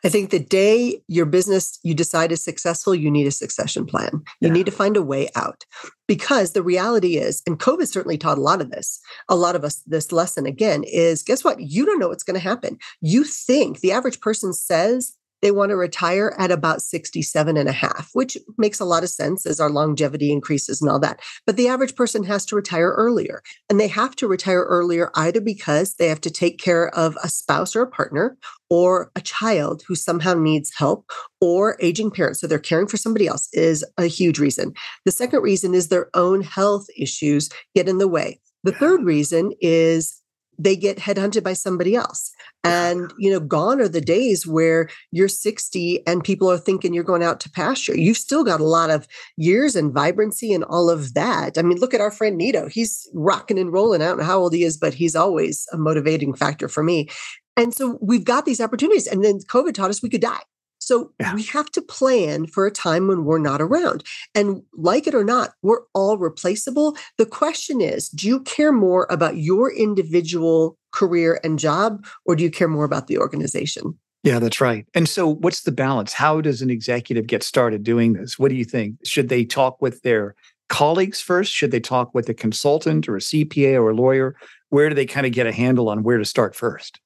I 0.04 0.08
think 0.08 0.30
the 0.30 0.38
day 0.38 1.02
your 1.08 1.26
business 1.26 1.78
you 1.82 1.94
decide 1.94 2.32
is 2.32 2.42
successful, 2.42 2.94
you 2.94 3.10
need 3.10 3.26
a 3.26 3.32
succession 3.32 3.84
plan. 3.84 4.10
You 4.40 4.48
yeah. 4.48 4.52
need 4.52 4.66
to 4.66 4.72
find 4.72 4.96
a 4.96 5.02
way 5.02 5.28
out. 5.34 5.64
Because 6.06 6.52
the 6.52 6.62
reality 6.62 7.16
is, 7.16 7.42
and 7.46 7.58
COVID 7.58 7.86
certainly 7.86 8.16
taught 8.16 8.38
a 8.38 8.42
lot 8.42 8.60
of 8.60 8.70
this, 8.70 9.00
a 9.28 9.36
lot 9.36 9.56
of 9.56 9.64
us 9.64 9.82
this 9.86 10.10
lesson 10.10 10.46
again 10.46 10.84
is 10.84 11.22
guess 11.22 11.44
what? 11.44 11.60
You 11.60 11.84
don't 11.84 11.98
know 11.98 12.08
what's 12.08 12.22
going 12.22 12.38
to 12.38 12.40
happen. 12.40 12.78
You 13.00 13.24
think 13.24 13.80
the 13.80 13.92
average 13.92 14.20
person 14.20 14.52
says 14.52 15.16
they 15.42 15.50
want 15.50 15.70
to 15.70 15.76
retire 15.76 16.34
at 16.38 16.50
about 16.50 16.82
67 16.82 17.56
and 17.56 17.68
a 17.68 17.72
half, 17.72 18.10
which 18.12 18.36
makes 18.56 18.80
a 18.80 18.84
lot 18.84 19.02
of 19.02 19.10
sense 19.10 19.46
as 19.46 19.60
our 19.60 19.70
longevity 19.70 20.32
increases 20.32 20.80
and 20.80 20.90
all 20.90 20.98
that. 21.00 21.20
But 21.46 21.56
the 21.56 21.68
average 21.68 21.94
person 21.94 22.24
has 22.24 22.44
to 22.46 22.56
retire 22.56 22.92
earlier. 22.92 23.42
And 23.70 23.78
they 23.78 23.88
have 23.88 24.16
to 24.16 24.28
retire 24.28 24.62
earlier 24.62 25.10
either 25.14 25.40
because 25.40 25.94
they 25.94 26.08
have 26.08 26.20
to 26.22 26.30
take 26.30 26.58
care 26.58 26.88
of 26.94 27.16
a 27.22 27.28
spouse 27.28 27.76
or 27.76 27.82
a 27.82 27.90
partner 27.90 28.36
or 28.70 29.10
a 29.16 29.20
child 29.20 29.82
who 29.86 29.94
somehow 29.94 30.34
needs 30.34 30.72
help 30.76 31.10
or 31.40 31.76
aging 31.80 32.10
parents. 32.10 32.40
So 32.40 32.46
they're 32.46 32.58
caring 32.58 32.86
for 32.86 32.96
somebody 32.96 33.26
else 33.26 33.48
is 33.52 33.84
a 33.96 34.06
huge 34.06 34.38
reason. 34.38 34.74
The 35.04 35.12
second 35.12 35.42
reason 35.42 35.74
is 35.74 35.88
their 35.88 36.10
own 36.14 36.42
health 36.42 36.86
issues 36.96 37.48
get 37.74 37.88
in 37.88 37.98
the 37.98 38.08
way. 38.08 38.40
The 38.64 38.72
third 38.72 39.04
reason 39.04 39.52
is 39.60 40.17
they 40.58 40.76
get 40.76 40.98
headhunted 40.98 41.44
by 41.44 41.52
somebody 41.52 41.94
else. 41.94 42.30
And, 42.64 43.12
you 43.18 43.30
know, 43.30 43.40
gone 43.40 43.80
are 43.80 43.88
the 43.88 44.00
days 44.00 44.46
where 44.46 44.88
you're 45.12 45.28
60 45.28 46.06
and 46.06 46.24
people 46.24 46.50
are 46.50 46.58
thinking 46.58 46.92
you're 46.92 47.04
going 47.04 47.22
out 47.22 47.40
to 47.40 47.50
pasture. 47.50 47.96
You've 47.96 48.16
still 48.16 48.44
got 48.44 48.60
a 48.60 48.64
lot 48.64 48.90
of 48.90 49.06
years 49.36 49.76
and 49.76 49.92
vibrancy 49.92 50.52
and 50.52 50.64
all 50.64 50.90
of 50.90 51.14
that. 51.14 51.56
I 51.56 51.62
mean, 51.62 51.78
look 51.78 51.94
at 51.94 52.00
our 52.00 52.10
friend 52.10 52.36
Nido. 52.36 52.68
He's 52.68 53.08
rocking 53.14 53.58
and 53.58 53.72
rolling. 53.72 54.02
I 54.02 54.06
don't 54.06 54.18
know 54.18 54.24
how 54.24 54.38
old 54.38 54.52
he 54.52 54.64
is, 54.64 54.76
but 54.76 54.94
he's 54.94 55.14
always 55.14 55.66
a 55.72 55.78
motivating 55.78 56.34
factor 56.34 56.68
for 56.68 56.82
me. 56.82 57.08
And 57.56 57.74
so 57.74 57.98
we've 58.00 58.24
got 58.24 58.44
these 58.44 58.60
opportunities. 58.60 59.06
And 59.06 59.24
then 59.24 59.38
COVID 59.40 59.74
taught 59.74 59.90
us 59.90 60.02
we 60.02 60.08
could 60.08 60.20
die. 60.20 60.42
So 60.88 61.12
yeah. 61.20 61.34
we 61.34 61.42
have 61.42 61.70
to 61.72 61.82
plan 61.82 62.46
for 62.46 62.66
a 62.66 62.70
time 62.70 63.08
when 63.08 63.26
we're 63.26 63.38
not 63.38 63.60
around. 63.60 64.02
And 64.34 64.62
like 64.72 65.06
it 65.06 65.14
or 65.14 65.22
not, 65.22 65.50
we're 65.60 65.82
all 65.92 66.16
replaceable. 66.16 66.96
The 67.18 67.26
question 67.26 67.82
is 67.82 68.08
do 68.08 68.26
you 68.26 68.40
care 68.40 68.72
more 68.72 69.06
about 69.10 69.36
your 69.36 69.70
individual 69.70 70.78
career 70.92 71.40
and 71.44 71.58
job, 71.58 72.06
or 72.24 72.34
do 72.34 72.42
you 72.42 72.50
care 72.50 72.68
more 72.68 72.86
about 72.86 73.06
the 73.06 73.18
organization? 73.18 73.98
Yeah, 74.24 74.38
that's 74.38 74.62
right. 74.62 74.86
And 74.94 75.06
so, 75.06 75.34
what's 75.34 75.60
the 75.60 75.72
balance? 75.72 76.14
How 76.14 76.40
does 76.40 76.62
an 76.62 76.70
executive 76.70 77.26
get 77.26 77.42
started 77.42 77.82
doing 77.82 78.14
this? 78.14 78.38
What 78.38 78.48
do 78.48 78.54
you 78.54 78.64
think? 78.64 78.96
Should 79.04 79.28
they 79.28 79.44
talk 79.44 79.82
with 79.82 80.00
their 80.00 80.36
colleagues 80.70 81.20
first? 81.20 81.52
Should 81.52 81.70
they 81.70 81.80
talk 81.80 82.14
with 82.14 82.30
a 82.30 82.34
consultant 82.34 83.10
or 83.10 83.16
a 83.16 83.20
CPA 83.20 83.74
or 83.74 83.90
a 83.90 83.94
lawyer? 83.94 84.36
Where 84.70 84.88
do 84.88 84.94
they 84.94 85.06
kind 85.06 85.26
of 85.26 85.32
get 85.32 85.46
a 85.46 85.52
handle 85.52 85.90
on 85.90 86.02
where 86.02 86.16
to 86.16 86.24
start 86.24 86.56
first? 86.56 86.98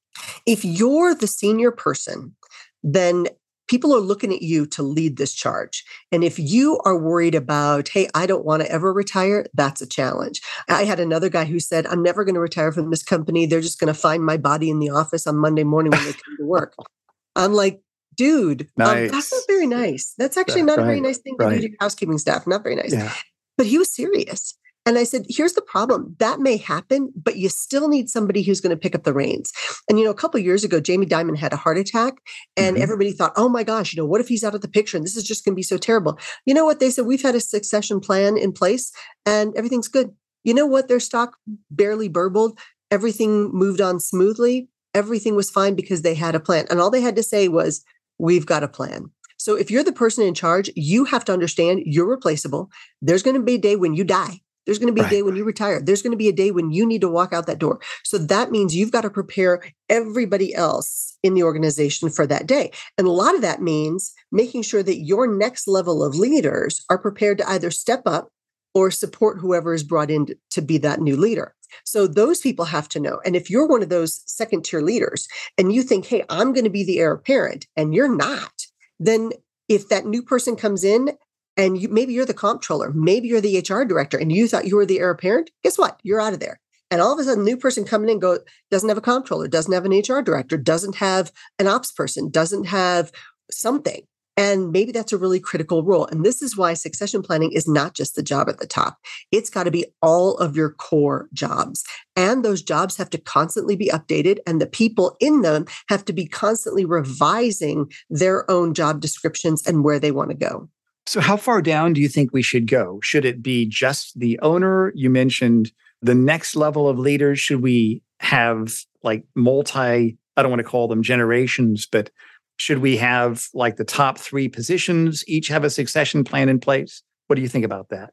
If 0.45 0.63
you're 0.63 1.13
the 1.13 1.27
senior 1.27 1.71
person, 1.71 2.33
then 2.81 3.27
people 3.67 3.95
are 3.95 3.99
looking 3.99 4.33
at 4.33 4.41
you 4.41 4.65
to 4.67 4.83
lead 4.83 5.17
this 5.17 5.33
charge. 5.33 5.83
And 6.11 6.23
if 6.23 6.37
you 6.37 6.79
are 6.85 6.97
worried 6.97 7.35
about, 7.35 7.89
hey, 7.89 8.09
I 8.13 8.25
don't 8.25 8.45
want 8.45 8.61
to 8.61 8.71
ever 8.71 8.91
retire, 8.91 9.45
that's 9.53 9.81
a 9.81 9.87
challenge. 9.87 10.41
I 10.69 10.83
had 10.83 10.99
another 10.99 11.29
guy 11.29 11.45
who 11.45 11.59
said, 11.59 11.87
I'm 11.87 12.03
never 12.03 12.23
going 12.23 12.35
to 12.35 12.41
retire 12.41 12.71
from 12.71 12.89
this 12.89 13.03
company. 13.03 13.45
They're 13.45 13.61
just 13.61 13.79
going 13.79 13.93
to 13.93 13.99
find 13.99 14.25
my 14.25 14.37
body 14.37 14.69
in 14.69 14.79
the 14.79 14.89
office 14.89 15.27
on 15.27 15.37
Monday 15.37 15.63
morning 15.63 15.91
when 15.91 16.03
they 16.03 16.13
come 16.13 16.37
to 16.37 16.45
work. 16.45 16.75
I'm 17.35 17.53
like, 17.53 17.81
dude, 18.15 18.69
nice. 18.77 19.09
um, 19.09 19.15
that's 19.15 19.31
not 19.31 19.43
very 19.47 19.67
nice. 19.67 20.13
That's 20.17 20.37
actually 20.37 20.63
not 20.63 20.77
right, 20.77 20.83
a 20.83 20.85
very 20.85 21.01
nice 21.01 21.17
thing 21.17 21.35
to 21.39 21.45
right. 21.45 21.55
do 21.55 21.61
to 21.61 21.69
your 21.69 21.77
housekeeping 21.79 22.17
staff. 22.17 22.45
Not 22.45 22.63
very 22.63 22.75
nice. 22.75 22.93
Yeah. 22.93 23.11
But 23.57 23.65
he 23.65 23.77
was 23.77 23.93
serious. 23.93 24.55
And 24.85 24.97
I 24.97 25.05
said, 25.05 25.25
here's 25.29 25.53
the 25.53 25.61
problem. 25.61 26.15
That 26.19 26.41
may 26.41 26.57
happen, 26.57 27.11
but 27.15 27.37
you 27.37 27.47
still 27.47 27.87
need 27.87 28.09
somebody 28.09 28.41
who's 28.41 28.59
going 28.59 28.75
to 28.75 28.79
pick 28.79 28.95
up 28.95 29.03
the 29.03 29.13
reins. 29.13 29.51
And, 29.89 29.97
you 29.97 30.03
know, 30.03 30.11
a 30.11 30.15
couple 30.15 30.39
years 30.41 30.63
ago, 30.63 30.81
Jamie 30.81 31.05
Dimon 31.05 31.37
had 31.37 31.53
a 31.53 31.57
heart 31.57 31.77
attack 31.77 32.15
and 32.57 32.75
mm-hmm. 32.75 32.83
everybody 32.83 33.13
thought, 33.13 33.31
oh 33.37 33.47
my 33.47 33.63
gosh, 33.63 33.93
you 33.93 34.01
know, 34.01 34.05
what 34.05 34.19
if 34.19 34.27
he's 34.27 34.43
out 34.43 34.55
of 34.55 34.61
the 34.61 34.67
picture 34.67 34.97
and 34.97 35.05
this 35.05 35.15
is 35.15 35.23
just 35.23 35.45
going 35.45 35.53
to 35.53 35.57
be 35.57 35.63
so 35.63 35.77
terrible? 35.77 36.19
You 36.45 36.53
know 36.53 36.65
what? 36.65 36.79
They 36.79 36.89
said, 36.89 37.05
we've 37.05 37.21
had 37.21 37.35
a 37.35 37.39
succession 37.39 38.01
plan 38.01 38.37
in 38.37 38.51
place 38.51 38.91
and 39.25 39.55
everything's 39.55 39.87
good. 39.87 40.11
You 40.43 40.53
know 40.53 40.65
what? 40.65 40.89
Their 40.89 40.99
stock 40.99 41.37
barely 41.71 42.09
burbled. 42.09 42.59
Everything 42.91 43.51
moved 43.53 43.79
on 43.79 44.01
smoothly. 44.01 44.67
Everything 44.93 45.35
was 45.35 45.49
fine 45.49 45.75
because 45.75 46.01
they 46.01 46.13
had 46.13 46.35
a 46.35 46.39
plan. 46.41 46.65
And 46.69 46.81
all 46.81 46.91
they 46.91 47.01
had 47.01 47.15
to 47.15 47.23
say 47.23 47.47
was, 47.47 47.85
we've 48.19 48.45
got 48.45 48.63
a 48.63 48.67
plan. 48.67 49.09
So 49.37 49.55
if 49.55 49.71
you're 49.71 49.83
the 49.83 49.91
person 49.91 50.25
in 50.25 50.33
charge, 50.33 50.69
you 50.75 51.05
have 51.05 51.25
to 51.25 51.33
understand 51.33 51.81
you're 51.85 52.07
replaceable. 52.07 52.69
There's 53.01 53.23
going 53.23 53.35
to 53.35 53.41
be 53.41 53.55
a 53.55 53.59
day 53.59 53.75
when 53.75 53.93
you 53.93 54.03
die 54.03 54.41
there's 54.65 54.79
going 54.79 54.87
to 54.87 54.93
be 54.93 55.01
right. 55.01 55.11
a 55.11 55.15
day 55.15 55.21
when 55.21 55.35
you 55.35 55.43
retire. 55.43 55.81
There's 55.81 56.01
going 56.01 56.11
to 56.11 56.17
be 56.17 56.29
a 56.29 56.33
day 56.33 56.51
when 56.51 56.71
you 56.71 56.85
need 56.85 57.01
to 57.01 57.09
walk 57.09 57.33
out 57.33 57.47
that 57.47 57.59
door. 57.59 57.79
So 58.03 58.17
that 58.17 58.51
means 58.51 58.75
you've 58.75 58.91
got 58.91 59.01
to 59.01 59.09
prepare 59.09 59.61
everybody 59.89 60.53
else 60.53 61.17
in 61.23 61.33
the 61.33 61.43
organization 61.43 62.09
for 62.09 62.25
that 62.27 62.47
day. 62.47 62.71
And 62.97 63.07
a 63.07 63.11
lot 63.11 63.35
of 63.35 63.41
that 63.41 63.61
means 63.61 64.13
making 64.31 64.63
sure 64.63 64.83
that 64.83 64.99
your 64.99 65.27
next 65.27 65.67
level 65.67 66.03
of 66.03 66.15
leaders 66.15 66.83
are 66.89 66.97
prepared 66.97 67.37
to 67.39 67.49
either 67.49 67.71
step 67.71 68.03
up 68.05 68.29
or 68.73 68.89
support 68.89 69.39
whoever 69.39 69.73
is 69.73 69.83
brought 69.83 70.09
in 70.09 70.27
to 70.49 70.61
be 70.61 70.77
that 70.79 70.99
new 70.99 71.15
leader. 71.15 71.53
So 71.85 72.07
those 72.07 72.39
people 72.39 72.65
have 72.65 72.87
to 72.89 72.99
know. 72.99 73.19
And 73.25 73.35
if 73.35 73.49
you're 73.49 73.67
one 73.67 73.83
of 73.83 73.89
those 73.89 74.23
second 74.25 74.63
tier 74.63 74.81
leaders 74.81 75.27
and 75.57 75.73
you 75.73 75.83
think, 75.83 76.05
hey, 76.05 76.23
I'm 76.29 76.53
going 76.53 76.65
to 76.65 76.69
be 76.69 76.83
the 76.83 76.99
heir 76.99 77.11
apparent, 77.13 77.65
and 77.75 77.93
you're 77.93 78.13
not, 78.13 78.53
then 78.99 79.31
if 79.69 79.89
that 79.89 80.05
new 80.05 80.21
person 80.21 80.55
comes 80.55 80.83
in 80.83 81.11
and 81.57 81.81
you 81.81 81.89
maybe 81.89 82.13
you're 82.13 82.25
the 82.25 82.33
comptroller, 82.33 82.91
maybe 82.93 83.27
you're 83.27 83.41
the 83.41 83.59
HR 83.59 83.83
director, 83.83 84.17
and 84.17 84.31
you 84.31 84.47
thought 84.47 84.67
you 84.67 84.75
were 84.75 84.85
the 84.85 84.99
heir 84.99 85.11
apparent, 85.11 85.51
guess 85.63 85.77
what? 85.77 85.99
You're 86.03 86.21
out 86.21 86.33
of 86.33 86.39
there. 86.39 86.59
And 86.91 87.01
all 87.01 87.13
of 87.13 87.19
a 87.19 87.23
sudden, 87.23 87.43
new 87.43 87.57
person 87.57 87.85
coming 87.85 88.09
in 88.09 88.19
go 88.19 88.39
doesn't 88.69 88.89
have 88.89 88.97
a 88.97 89.01
comptroller, 89.01 89.47
doesn't 89.47 89.73
have 89.73 89.85
an 89.85 89.91
HR 89.97 90.21
director, 90.21 90.57
doesn't 90.57 90.95
have 90.97 91.31
an 91.57 91.67
ops 91.67 91.91
person, 91.91 92.29
doesn't 92.29 92.65
have 92.65 93.11
something. 93.49 94.03
And 94.35 94.71
maybe 94.71 94.91
that's 94.91 95.13
a 95.13 95.17
really 95.17 95.39
critical 95.39 95.83
role. 95.83 96.07
And 96.07 96.25
this 96.25 96.41
is 96.41 96.57
why 96.57 96.73
succession 96.73 97.21
planning 97.21 97.51
is 97.51 97.67
not 97.67 97.93
just 97.93 98.15
the 98.15 98.23
job 98.23 98.49
at 98.49 98.59
the 98.59 98.65
top. 98.65 98.97
It's 99.31 99.49
got 99.49 99.63
to 99.63 99.71
be 99.71 99.85
all 100.01 100.37
of 100.37 100.55
your 100.55 100.71
core 100.71 101.29
jobs. 101.33 101.83
And 102.15 102.43
those 102.43 102.63
jobs 102.63 102.97
have 102.97 103.09
to 103.11 103.19
constantly 103.19 103.75
be 103.75 103.89
updated, 103.89 104.39
and 104.47 104.59
the 104.59 104.67
people 104.67 105.17
in 105.19 105.41
them 105.41 105.65
have 105.89 106.03
to 106.05 106.13
be 106.13 106.27
constantly 106.27 106.85
revising 106.85 107.91
their 108.09 108.49
own 108.49 108.73
job 108.73 109.01
descriptions 109.01 109.65
and 109.67 109.83
where 109.83 109.99
they 109.99 110.11
want 110.11 110.29
to 110.29 110.35
go. 110.35 110.69
So, 111.05 111.19
how 111.19 111.37
far 111.37 111.61
down 111.61 111.93
do 111.93 112.01
you 112.01 112.07
think 112.07 112.31
we 112.31 112.41
should 112.41 112.67
go? 112.67 112.99
Should 113.03 113.25
it 113.25 113.41
be 113.41 113.65
just 113.65 114.17
the 114.19 114.39
owner? 114.41 114.91
You 114.95 115.09
mentioned 115.09 115.71
the 116.01 116.15
next 116.15 116.55
level 116.55 116.87
of 116.87 116.99
leaders. 116.99 117.39
Should 117.39 117.61
we 117.61 118.01
have 118.19 118.73
like 119.03 119.25
multi, 119.35 120.17
I 120.37 120.41
don't 120.41 120.49
want 120.49 120.61
to 120.61 120.67
call 120.67 120.87
them 120.87 121.03
generations, 121.03 121.85
but 121.89 122.09
should 122.57 122.79
we 122.79 122.97
have 122.97 123.47
like 123.53 123.75
the 123.75 123.83
top 123.83 124.17
three 124.17 124.47
positions 124.47 125.23
each 125.27 125.47
have 125.49 125.63
a 125.63 125.69
succession 125.69 126.23
plan 126.23 126.49
in 126.49 126.59
place? 126.59 127.01
What 127.27 127.35
do 127.35 127.41
you 127.41 127.47
think 127.47 127.65
about 127.65 127.89
that? 127.89 128.11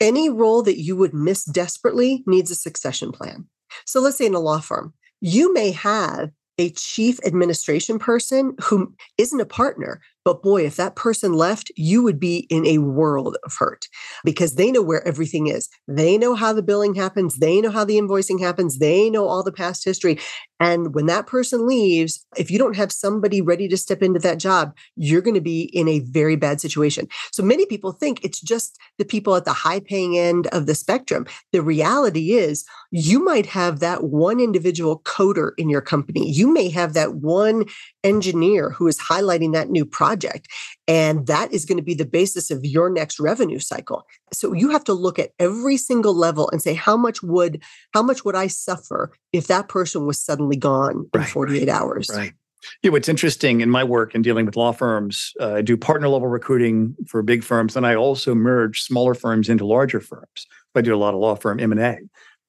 Any 0.00 0.28
role 0.30 0.62
that 0.62 0.80
you 0.80 0.96
would 0.96 1.14
miss 1.14 1.44
desperately 1.44 2.24
needs 2.26 2.50
a 2.50 2.56
succession 2.56 3.12
plan. 3.12 3.46
So 3.86 4.00
let's 4.00 4.18
say 4.18 4.26
in 4.26 4.34
a 4.34 4.40
law 4.40 4.60
firm, 4.60 4.94
you 5.20 5.52
may 5.52 5.70
have 5.70 6.30
a 6.58 6.70
chief 6.70 7.18
administration 7.24 7.98
person 7.98 8.54
who 8.60 8.94
isn't 9.18 9.40
a 9.40 9.46
partner, 9.46 10.00
but 10.24 10.42
boy, 10.42 10.64
if 10.64 10.76
that 10.76 10.94
person 10.94 11.32
left, 11.32 11.72
you 11.76 12.02
would 12.02 12.20
be 12.20 12.46
in 12.50 12.66
a 12.66 12.78
world 12.78 13.36
of 13.44 13.54
hurt 13.58 13.86
because 14.24 14.54
they 14.54 14.70
know 14.70 14.82
where 14.82 15.06
everything 15.06 15.48
is. 15.48 15.68
They 15.88 16.16
know 16.16 16.34
how 16.34 16.52
the 16.52 16.62
billing 16.62 16.94
happens. 16.94 17.38
They 17.38 17.60
know 17.60 17.70
how 17.70 17.84
the 17.84 17.98
invoicing 17.98 18.40
happens. 18.40 18.78
They 18.78 19.10
know 19.10 19.26
all 19.26 19.42
the 19.42 19.52
past 19.52 19.84
history. 19.84 20.18
And 20.60 20.94
when 20.94 21.06
that 21.06 21.26
person 21.26 21.66
leaves, 21.66 22.24
if 22.36 22.48
you 22.48 22.56
don't 22.56 22.76
have 22.76 22.92
somebody 22.92 23.42
ready 23.42 23.66
to 23.66 23.76
step 23.76 24.00
into 24.00 24.20
that 24.20 24.38
job, 24.38 24.76
you're 24.94 25.20
going 25.20 25.34
to 25.34 25.40
be 25.40 25.62
in 25.62 25.88
a 25.88 25.98
very 26.00 26.36
bad 26.36 26.60
situation. 26.60 27.08
So 27.32 27.42
many 27.42 27.66
people 27.66 27.90
think 27.90 28.24
it's 28.24 28.40
just 28.40 28.78
the 28.98 29.04
people 29.04 29.34
at 29.34 29.44
the 29.44 29.52
high 29.52 29.80
paying 29.80 30.16
end 30.16 30.46
of 30.48 30.66
the 30.66 30.76
spectrum. 30.76 31.26
The 31.50 31.62
reality 31.62 32.34
is, 32.34 32.64
you 32.92 33.24
might 33.24 33.46
have 33.46 33.80
that 33.80 34.04
one 34.04 34.38
individual 34.38 35.00
coder 35.00 35.52
in 35.56 35.68
your 35.68 35.80
company. 35.80 36.30
You 36.30 36.52
may 36.52 36.68
have 36.68 36.92
that 36.92 37.16
one 37.16 37.64
engineer 38.04 38.70
who 38.70 38.86
is 38.86 39.00
highlighting 39.00 39.52
that 39.54 39.70
new 39.70 39.84
project. 40.12 40.48
And 40.86 41.26
that 41.26 41.52
is 41.52 41.64
going 41.64 41.78
to 41.78 41.84
be 41.84 41.94
the 41.94 42.04
basis 42.04 42.50
of 42.50 42.64
your 42.64 42.90
next 42.90 43.18
revenue 43.18 43.58
cycle. 43.58 44.06
So 44.32 44.52
you 44.52 44.70
have 44.70 44.84
to 44.84 44.92
look 44.92 45.18
at 45.18 45.30
every 45.38 45.76
single 45.76 46.14
level 46.14 46.50
and 46.50 46.60
say, 46.60 46.74
how 46.74 46.96
much 46.96 47.22
would, 47.22 47.62
how 47.94 48.02
much 48.02 48.24
would 48.24 48.34
I 48.34 48.46
suffer 48.46 49.12
if 49.32 49.46
that 49.46 49.68
person 49.68 50.06
was 50.06 50.20
suddenly 50.20 50.56
gone 50.56 51.08
in 51.14 51.22
48 51.22 51.60
right, 51.60 51.68
hours? 51.68 52.10
Right. 52.14 52.32
Yeah, 52.82 52.90
what's 52.90 53.08
interesting 53.08 53.60
in 53.60 53.70
my 53.70 53.82
work 53.82 54.14
in 54.14 54.22
dealing 54.22 54.46
with 54.46 54.56
law 54.56 54.72
firms, 54.72 55.32
uh, 55.40 55.54
I 55.54 55.62
do 55.62 55.76
partner 55.76 56.08
level 56.08 56.28
recruiting 56.28 56.94
for 57.08 57.20
big 57.20 57.42
firms, 57.42 57.76
and 57.76 57.84
I 57.84 57.96
also 57.96 58.36
merge 58.36 58.82
smaller 58.82 59.14
firms 59.14 59.48
into 59.48 59.66
larger 59.66 59.98
firms. 59.98 60.46
I 60.76 60.80
do 60.80 60.94
a 60.94 60.96
lot 60.96 61.12
of 61.12 61.18
law 61.18 61.34
firm 61.34 61.58
M 61.58 61.72
and 61.72 61.80
A, 61.80 61.98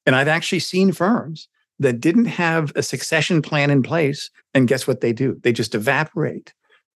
and 0.05 0.15
I've 0.15 0.27
actually 0.27 0.59
seen 0.59 0.91
firms 0.91 1.47
that 1.79 1.99
didn't 1.99 2.25
have 2.25 2.71
a 2.75 2.83
succession 2.83 3.41
plan 3.41 3.71
in 3.71 3.81
place. 3.81 4.29
And 4.53 4.67
guess 4.67 4.85
what 4.85 5.01
they 5.01 5.13
do? 5.13 5.39
They 5.41 5.51
just 5.51 5.73
evaporate. 5.73 6.53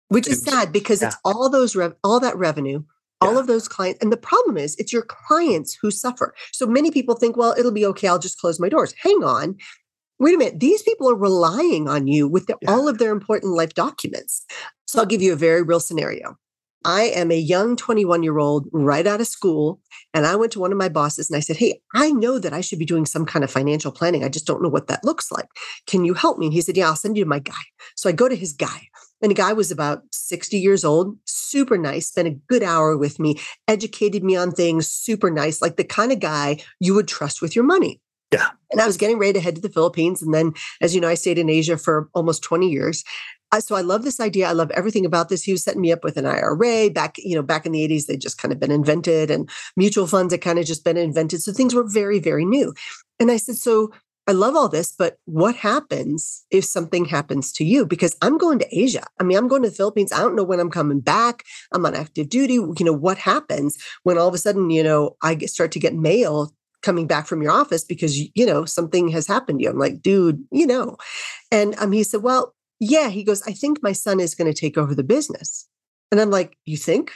Which 0.09 0.27
is 0.27 0.41
sad 0.41 0.71
because 0.71 1.01
yeah. 1.01 1.07
it's 1.07 1.17
all 1.25 1.49
those 1.49 1.75
rev- 1.75 1.95
all 2.03 2.19
that 2.21 2.37
revenue, 2.37 2.83
all 3.19 3.33
yeah. 3.33 3.39
of 3.39 3.47
those 3.47 3.67
clients. 3.67 3.99
And 4.01 4.11
the 4.11 4.17
problem 4.17 4.57
is 4.57 4.75
it's 4.75 4.93
your 4.93 5.03
clients 5.03 5.77
who 5.81 5.91
suffer. 5.91 6.33
So 6.53 6.65
many 6.65 6.91
people 6.91 7.15
think, 7.15 7.35
well, 7.35 7.53
it'll 7.57 7.71
be 7.73 7.85
okay. 7.87 8.07
I'll 8.07 8.19
just 8.19 8.39
close 8.39 8.59
my 8.59 8.69
doors. 8.69 8.93
Hang 9.01 9.23
on. 9.23 9.57
Wait 10.19 10.33
a 10.33 10.37
minute. 10.37 10.59
These 10.59 10.81
people 10.81 11.09
are 11.09 11.15
relying 11.15 11.87
on 11.87 12.07
you 12.07 12.27
with 12.27 12.47
the, 12.47 12.57
yeah. 12.61 12.71
all 12.71 12.87
of 12.87 12.97
their 12.97 13.11
important 13.11 13.53
life 13.53 13.73
documents. 13.73 14.45
So 14.87 14.99
I'll 14.99 15.05
give 15.05 15.21
you 15.21 15.33
a 15.33 15.37
very 15.37 15.61
real 15.61 15.79
scenario. 15.79 16.37
I 16.85 17.03
am 17.03 17.31
a 17.31 17.37
young 17.37 17.75
21 17.75 18.23
year 18.23 18.37
old 18.37 18.67
right 18.71 19.05
out 19.05 19.19
of 19.19 19.27
school. 19.27 19.81
And 20.13 20.25
I 20.25 20.35
went 20.35 20.53
to 20.53 20.59
one 20.59 20.71
of 20.71 20.77
my 20.77 20.89
bosses 20.89 21.29
and 21.29 21.35
I 21.35 21.41
said, 21.41 21.57
Hey, 21.57 21.81
I 21.93 22.11
know 22.11 22.39
that 22.39 22.53
I 22.53 22.61
should 22.61 22.79
be 22.79 22.85
doing 22.85 23.05
some 23.05 23.25
kind 23.25 23.43
of 23.43 23.51
financial 23.51 23.91
planning. 23.91 24.23
I 24.23 24.29
just 24.29 24.47
don't 24.47 24.61
know 24.61 24.69
what 24.69 24.87
that 24.87 25.03
looks 25.03 25.31
like. 25.31 25.49
Can 25.85 26.05
you 26.05 26.13
help 26.13 26.37
me? 26.37 26.47
And 26.47 26.53
he 26.53 26.61
said, 26.61 26.77
Yeah, 26.77 26.87
I'll 26.87 26.95
send 26.95 27.17
you 27.17 27.25
to 27.25 27.29
my 27.29 27.39
guy. 27.39 27.53
So 27.95 28.09
I 28.09 28.13
go 28.13 28.29
to 28.29 28.35
his 28.35 28.53
guy. 28.53 28.87
And 29.21 29.31
the 29.31 29.35
guy 29.35 29.53
was 29.53 29.71
about 29.71 30.03
60 30.11 30.57
years 30.57 30.85
old, 30.85 31.17
super 31.25 31.77
nice, 31.77 32.07
spent 32.07 32.27
a 32.27 32.37
good 32.47 32.63
hour 32.63 32.97
with 32.97 33.19
me, 33.19 33.39
educated 33.67 34.23
me 34.23 34.35
on 34.35 34.51
things, 34.51 34.87
super 34.87 35.31
nice, 35.31 35.61
like 35.61 35.75
the 35.75 35.83
kind 35.83 36.11
of 36.11 36.19
guy 36.19 36.57
you 36.79 36.93
would 36.93 37.07
trust 37.07 37.41
with 37.41 37.55
your 37.55 37.65
money. 37.65 37.99
Yeah. 38.31 38.49
And 38.71 38.81
I 38.81 38.85
was 38.85 38.97
getting 38.97 39.17
ready 39.17 39.33
to 39.33 39.39
head 39.39 39.55
to 39.55 39.61
the 39.61 39.69
Philippines. 39.69 40.21
And 40.21 40.33
then, 40.33 40.53
as 40.81 40.93
you 40.93 40.99
know, 40.99 41.07
I 41.07 41.13
stayed 41.13 41.37
in 41.37 41.49
Asia 41.49 41.77
for 41.77 42.09
almost 42.13 42.43
20 42.43 42.69
years 42.69 43.03
I, 43.51 43.59
so 43.59 43.75
I 43.75 43.81
love 43.81 44.03
this 44.03 44.19
idea. 44.19 44.47
I 44.47 44.51
love 44.51 44.71
everything 44.71 45.05
about 45.05 45.29
this. 45.29 45.43
He 45.43 45.51
was 45.51 45.63
setting 45.63 45.81
me 45.81 45.91
up 45.91 46.03
with 46.03 46.17
an 46.17 46.25
IRA 46.25 46.89
back, 46.89 47.15
you 47.17 47.35
know, 47.35 47.41
back 47.41 47.65
in 47.65 47.71
the 47.71 47.87
80s, 47.87 48.05
They'd 48.05 48.21
just 48.21 48.37
kind 48.37 48.51
of 48.51 48.59
been 48.59 48.71
invented 48.71 49.31
and 49.31 49.49
mutual 49.77 50.07
funds 50.07 50.33
had 50.33 50.41
kind 50.41 50.59
of 50.59 50.65
just 50.65 50.83
been 50.83 50.97
invented. 50.97 51.41
So 51.41 51.53
things 51.53 51.73
were 51.73 51.87
very, 51.87 52.19
very 52.19 52.45
new. 52.45 52.73
And 53.19 53.31
I 53.31 53.37
said, 53.37 53.55
so 53.55 53.91
I 54.27 54.33
love 54.33 54.55
all 54.57 54.67
this, 54.67 54.91
but 54.91 55.17
what 55.23 55.55
happens 55.55 56.45
if 56.51 56.65
something 56.65 57.05
happens 57.05 57.53
to 57.53 57.63
you? 57.63 57.85
Because 57.85 58.15
I'm 58.21 58.37
going 58.37 58.59
to 58.59 58.77
Asia. 58.77 59.03
I 59.19 59.23
mean, 59.23 59.37
I'm 59.37 59.47
going 59.47 59.63
to 59.63 59.69
the 59.69 59.75
Philippines. 59.75 60.11
I 60.11 60.17
don't 60.17 60.35
know 60.35 60.43
when 60.43 60.59
I'm 60.59 60.69
coming 60.69 60.99
back. 60.99 61.43
I'm 61.71 61.85
on 61.85 61.95
active 61.95 62.27
duty. 62.27 62.55
You 62.55 62.75
know, 62.81 62.93
what 62.93 63.17
happens 63.17 63.77
when 64.03 64.17
all 64.17 64.27
of 64.27 64.33
a 64.33 64.37
sudden, 64.37 64.69
you 64.69 64.83
know, 64.83 65.15
I 65.21 65.37
start 65.45 65.71
to 65.73 65.79
get 65.79 65.95
mail 65.95 66.53
coming 66.81 67.07
back 67.07 67.25
from 67.25 67.41
your 67.41 67.51
office 67.51 67.85
because, 67.85 68.17
you 68.17 68.45
know, 68.45 68.65
something 68.65 69.07
has 69.09 69.27
happened 69.27 69.59
to 69.59 69.63
you? 69.63 69.69
I'm 69.69 69.79
like, 69.79 70.01
dude, 70.01 70.43
you 70.51 70.67
know. 70.67 70.97
And 71.49 71.75
um, 71.79 71.93
he 71.93 72.03
said, 72.03 72.21
well, 72.21 72.53
yeah, 72.81 73.09
he 73.09 73.23
goes, 73.23 73.41
I 73.47 73.53
think 73.53 73.79
my 73.81 73.93
son 73.93 74.19
is 74.19 74.35
going 74.35 74.51
to 74.51 74.59
take 74.59 74.77
over 74.77 74.93
the 74.93 75.03
business. 75.03 75.67
And 76.11 76.19
I'm 76.19 76.31
like, 76.31 76.57
you 76.65 76.75
think? 76.77 77.13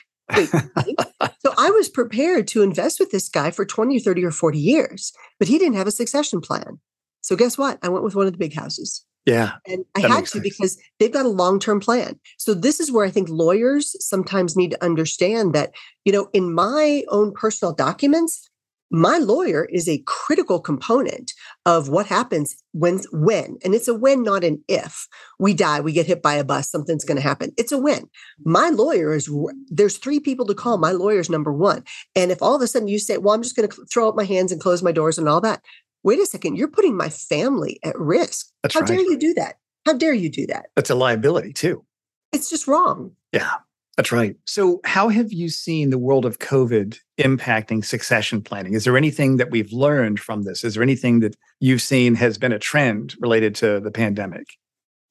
So 1.40 1.54
I 1.58 1.72
was 1.72 1.90
prepared 1.90 2.48
to 2.50 2.62
invest 2.62 3.00
with 3.00 3.12
this 3.12 3.28
guy 3.28 3.52
for 3.52 3.66
20 3.66 3.98
or 3.98 4.00
30 4.00 4.24
or 4.26 4.32
40 4.32 4.58
years, 4.58 5.12
but 5.40 5.48
he 5.48 5.58
didn't 5.58 5.76
have 5.76 5.88
a 5.88 5.92
succession 5.92 6.40
plan. 6.40 6.80
So 7.22 7.36
guess 7.36 7.58
what? 7.58 7.80
I 7.82 7.90
went 7.90 8.04
with 8.04 8.16
one 8.16 8.28
of 8.28 8.34
the 8.34 8.40
big 8.40 8.54
houses. 8.54 9.06
Yeah. 9.26 9.54
And 9.68 9.86
I 9.96 10.02
had 10.02 10.22
to 10.22 10.28
sense. 10.28 10.44
because 10.44 10.82
they've 11.00 11.12
got 11.12 11.26
a 11.26 11.30
long 11.30 11.60
term 11.60 11.80
plan. 11.80 12.20
So 12.38 12.54
this 12.54 12.80
is 12.80 12.92
where 12.92 13.06
I 13.06 13.12
think 13.12 13.30
lawyers 13.30 13.96
sometimes 14.04 14.58
need 14.58 14.72
to 14.72 14.84
understand 14.84 15.54
that, 15.54 15.72
you 16.06 16.12
know, 16.12 16.30
in 16.34 16.54
my 16.54 17.04
own 17.10 17.32
personal 17.32 17.74
documents, 17.74 18.50
my 18.94 19.18
lawyer 19.18 19.66
is 19.72 19.88
a 19.88 20.04
critical 20.06 20.60
component 20.60 21.32
of 21.66 21.88
what 21.88 22.08
happens 22.08 22.58
when 22.74 23.00
when 23.14 23.58
and 23.64 23.74
it's 23.74 23.88
a 23.88 23.94
when 23.94 24.22
not 24.22 24.44
an 24.44 24.62
if 24.68 25.08
we 25.40 25.54
die 25.54 25.80
we 25.80 25.94
get 25.94 26.06
hit 26.06 26.22
by 26.22 26.34
a 26.34 26.44
bus 26.44 26.70
something's 26.70 27.06
going 27.06 27.16
to 27.16 27.24
happen 27.24 27.54
it's 27.58 27.72
a 27.72 27.78
when 27.78 28.10
my 28.44 28.70
lawyer 28.70 29.14
is 29.14 29.30
there's 29.70 29.98
three 29.98 30.20
people 30.20 30.46
to 30.46 30.54
call 30.54 30.78
my 30.78 30.92
lawyer's 30.92 31.30
number 31.30 31.54
one 31.54 31.84
and 32.16 32.32
if 32.32 32.42
all 32.42 32.56
of 32.56 32.62
a 32.62 32.68
sudden 32.68 32.90
you 32.90 33.00
say 33.00 33.18
well 33.18 33.34
i'm 33.34 33.42
just 33.42 33.56
going 33.56 33.68
to 33.68 33.86
throw 33.86 34.10
up 34.10 34.16
my 34.16 34.26
hands 34.26 34.52
and 34.52 34.60
close 34.60 34.84
my 34.84 34.92
doors 34.92 35.18
and 35.18 35.30
all 35.30 35.40
that 35.40 35.62
wait 36.04 36.20
a 36.20 36.26
second 36.26 36.56
you're 36.56 36.68
putting 36.68 36.96
my 36.96 37.10
family 37.10 37.80
at 37.84 37.98
risk 38.00 38.48
That's 38.64 38.74
how 38.74 38.82
right. 38.82 38.88
dare 38.88 39.02
you 39.02 39.18
do 39.18 39.34
that 39.36 39.56
how 39.86 39.94
dare 39.94 40.14
you 40.14 40.30
do 40.30 40.48
that 40.48 40.68
that's 40.76 40.90
a 40.90 40.96
liability 40.96 41.54
too 41.54 41.86
it's 42.32 42.50
just 42.50 42.68
wrong 42.68 43.12
yeah 43.32 43.56
that's 43.98 44.12
right. 44.12 44.36
So, 44.46 44.80
how 44.86 45.10
have 45.10 45.32
you 45.34 45.50
seen 45.50 45.90
the 45.90 45.98
world 45.98 46.26
of 46.26 46.40
COVID 46.40 46.98
impacting 47.20 47.84
succession 47.84 48.42
planning? 48.42 48.74
Is 48.74 48.84
there 48.86 48.98
anything 48.98 49.38
that 49.38 49.52
we've 49.52 49.72
learned 49.72 50.20
from 50.20 50.44
this? 50.44 50.64
Is 50.64 50.76
there 50.76 50.84
anything 50.84 51.20
that 51.20 51.36
you've 51.60 51.82
seen 51.82 52.16
has 52.16 52.38
been 52.38 52.54
a 52.54 52.60
trend 52.60 53.16
related 53.20 53.54
to 53.56 53.80
the 53.80 53.92
pandemic? 53.92 54.48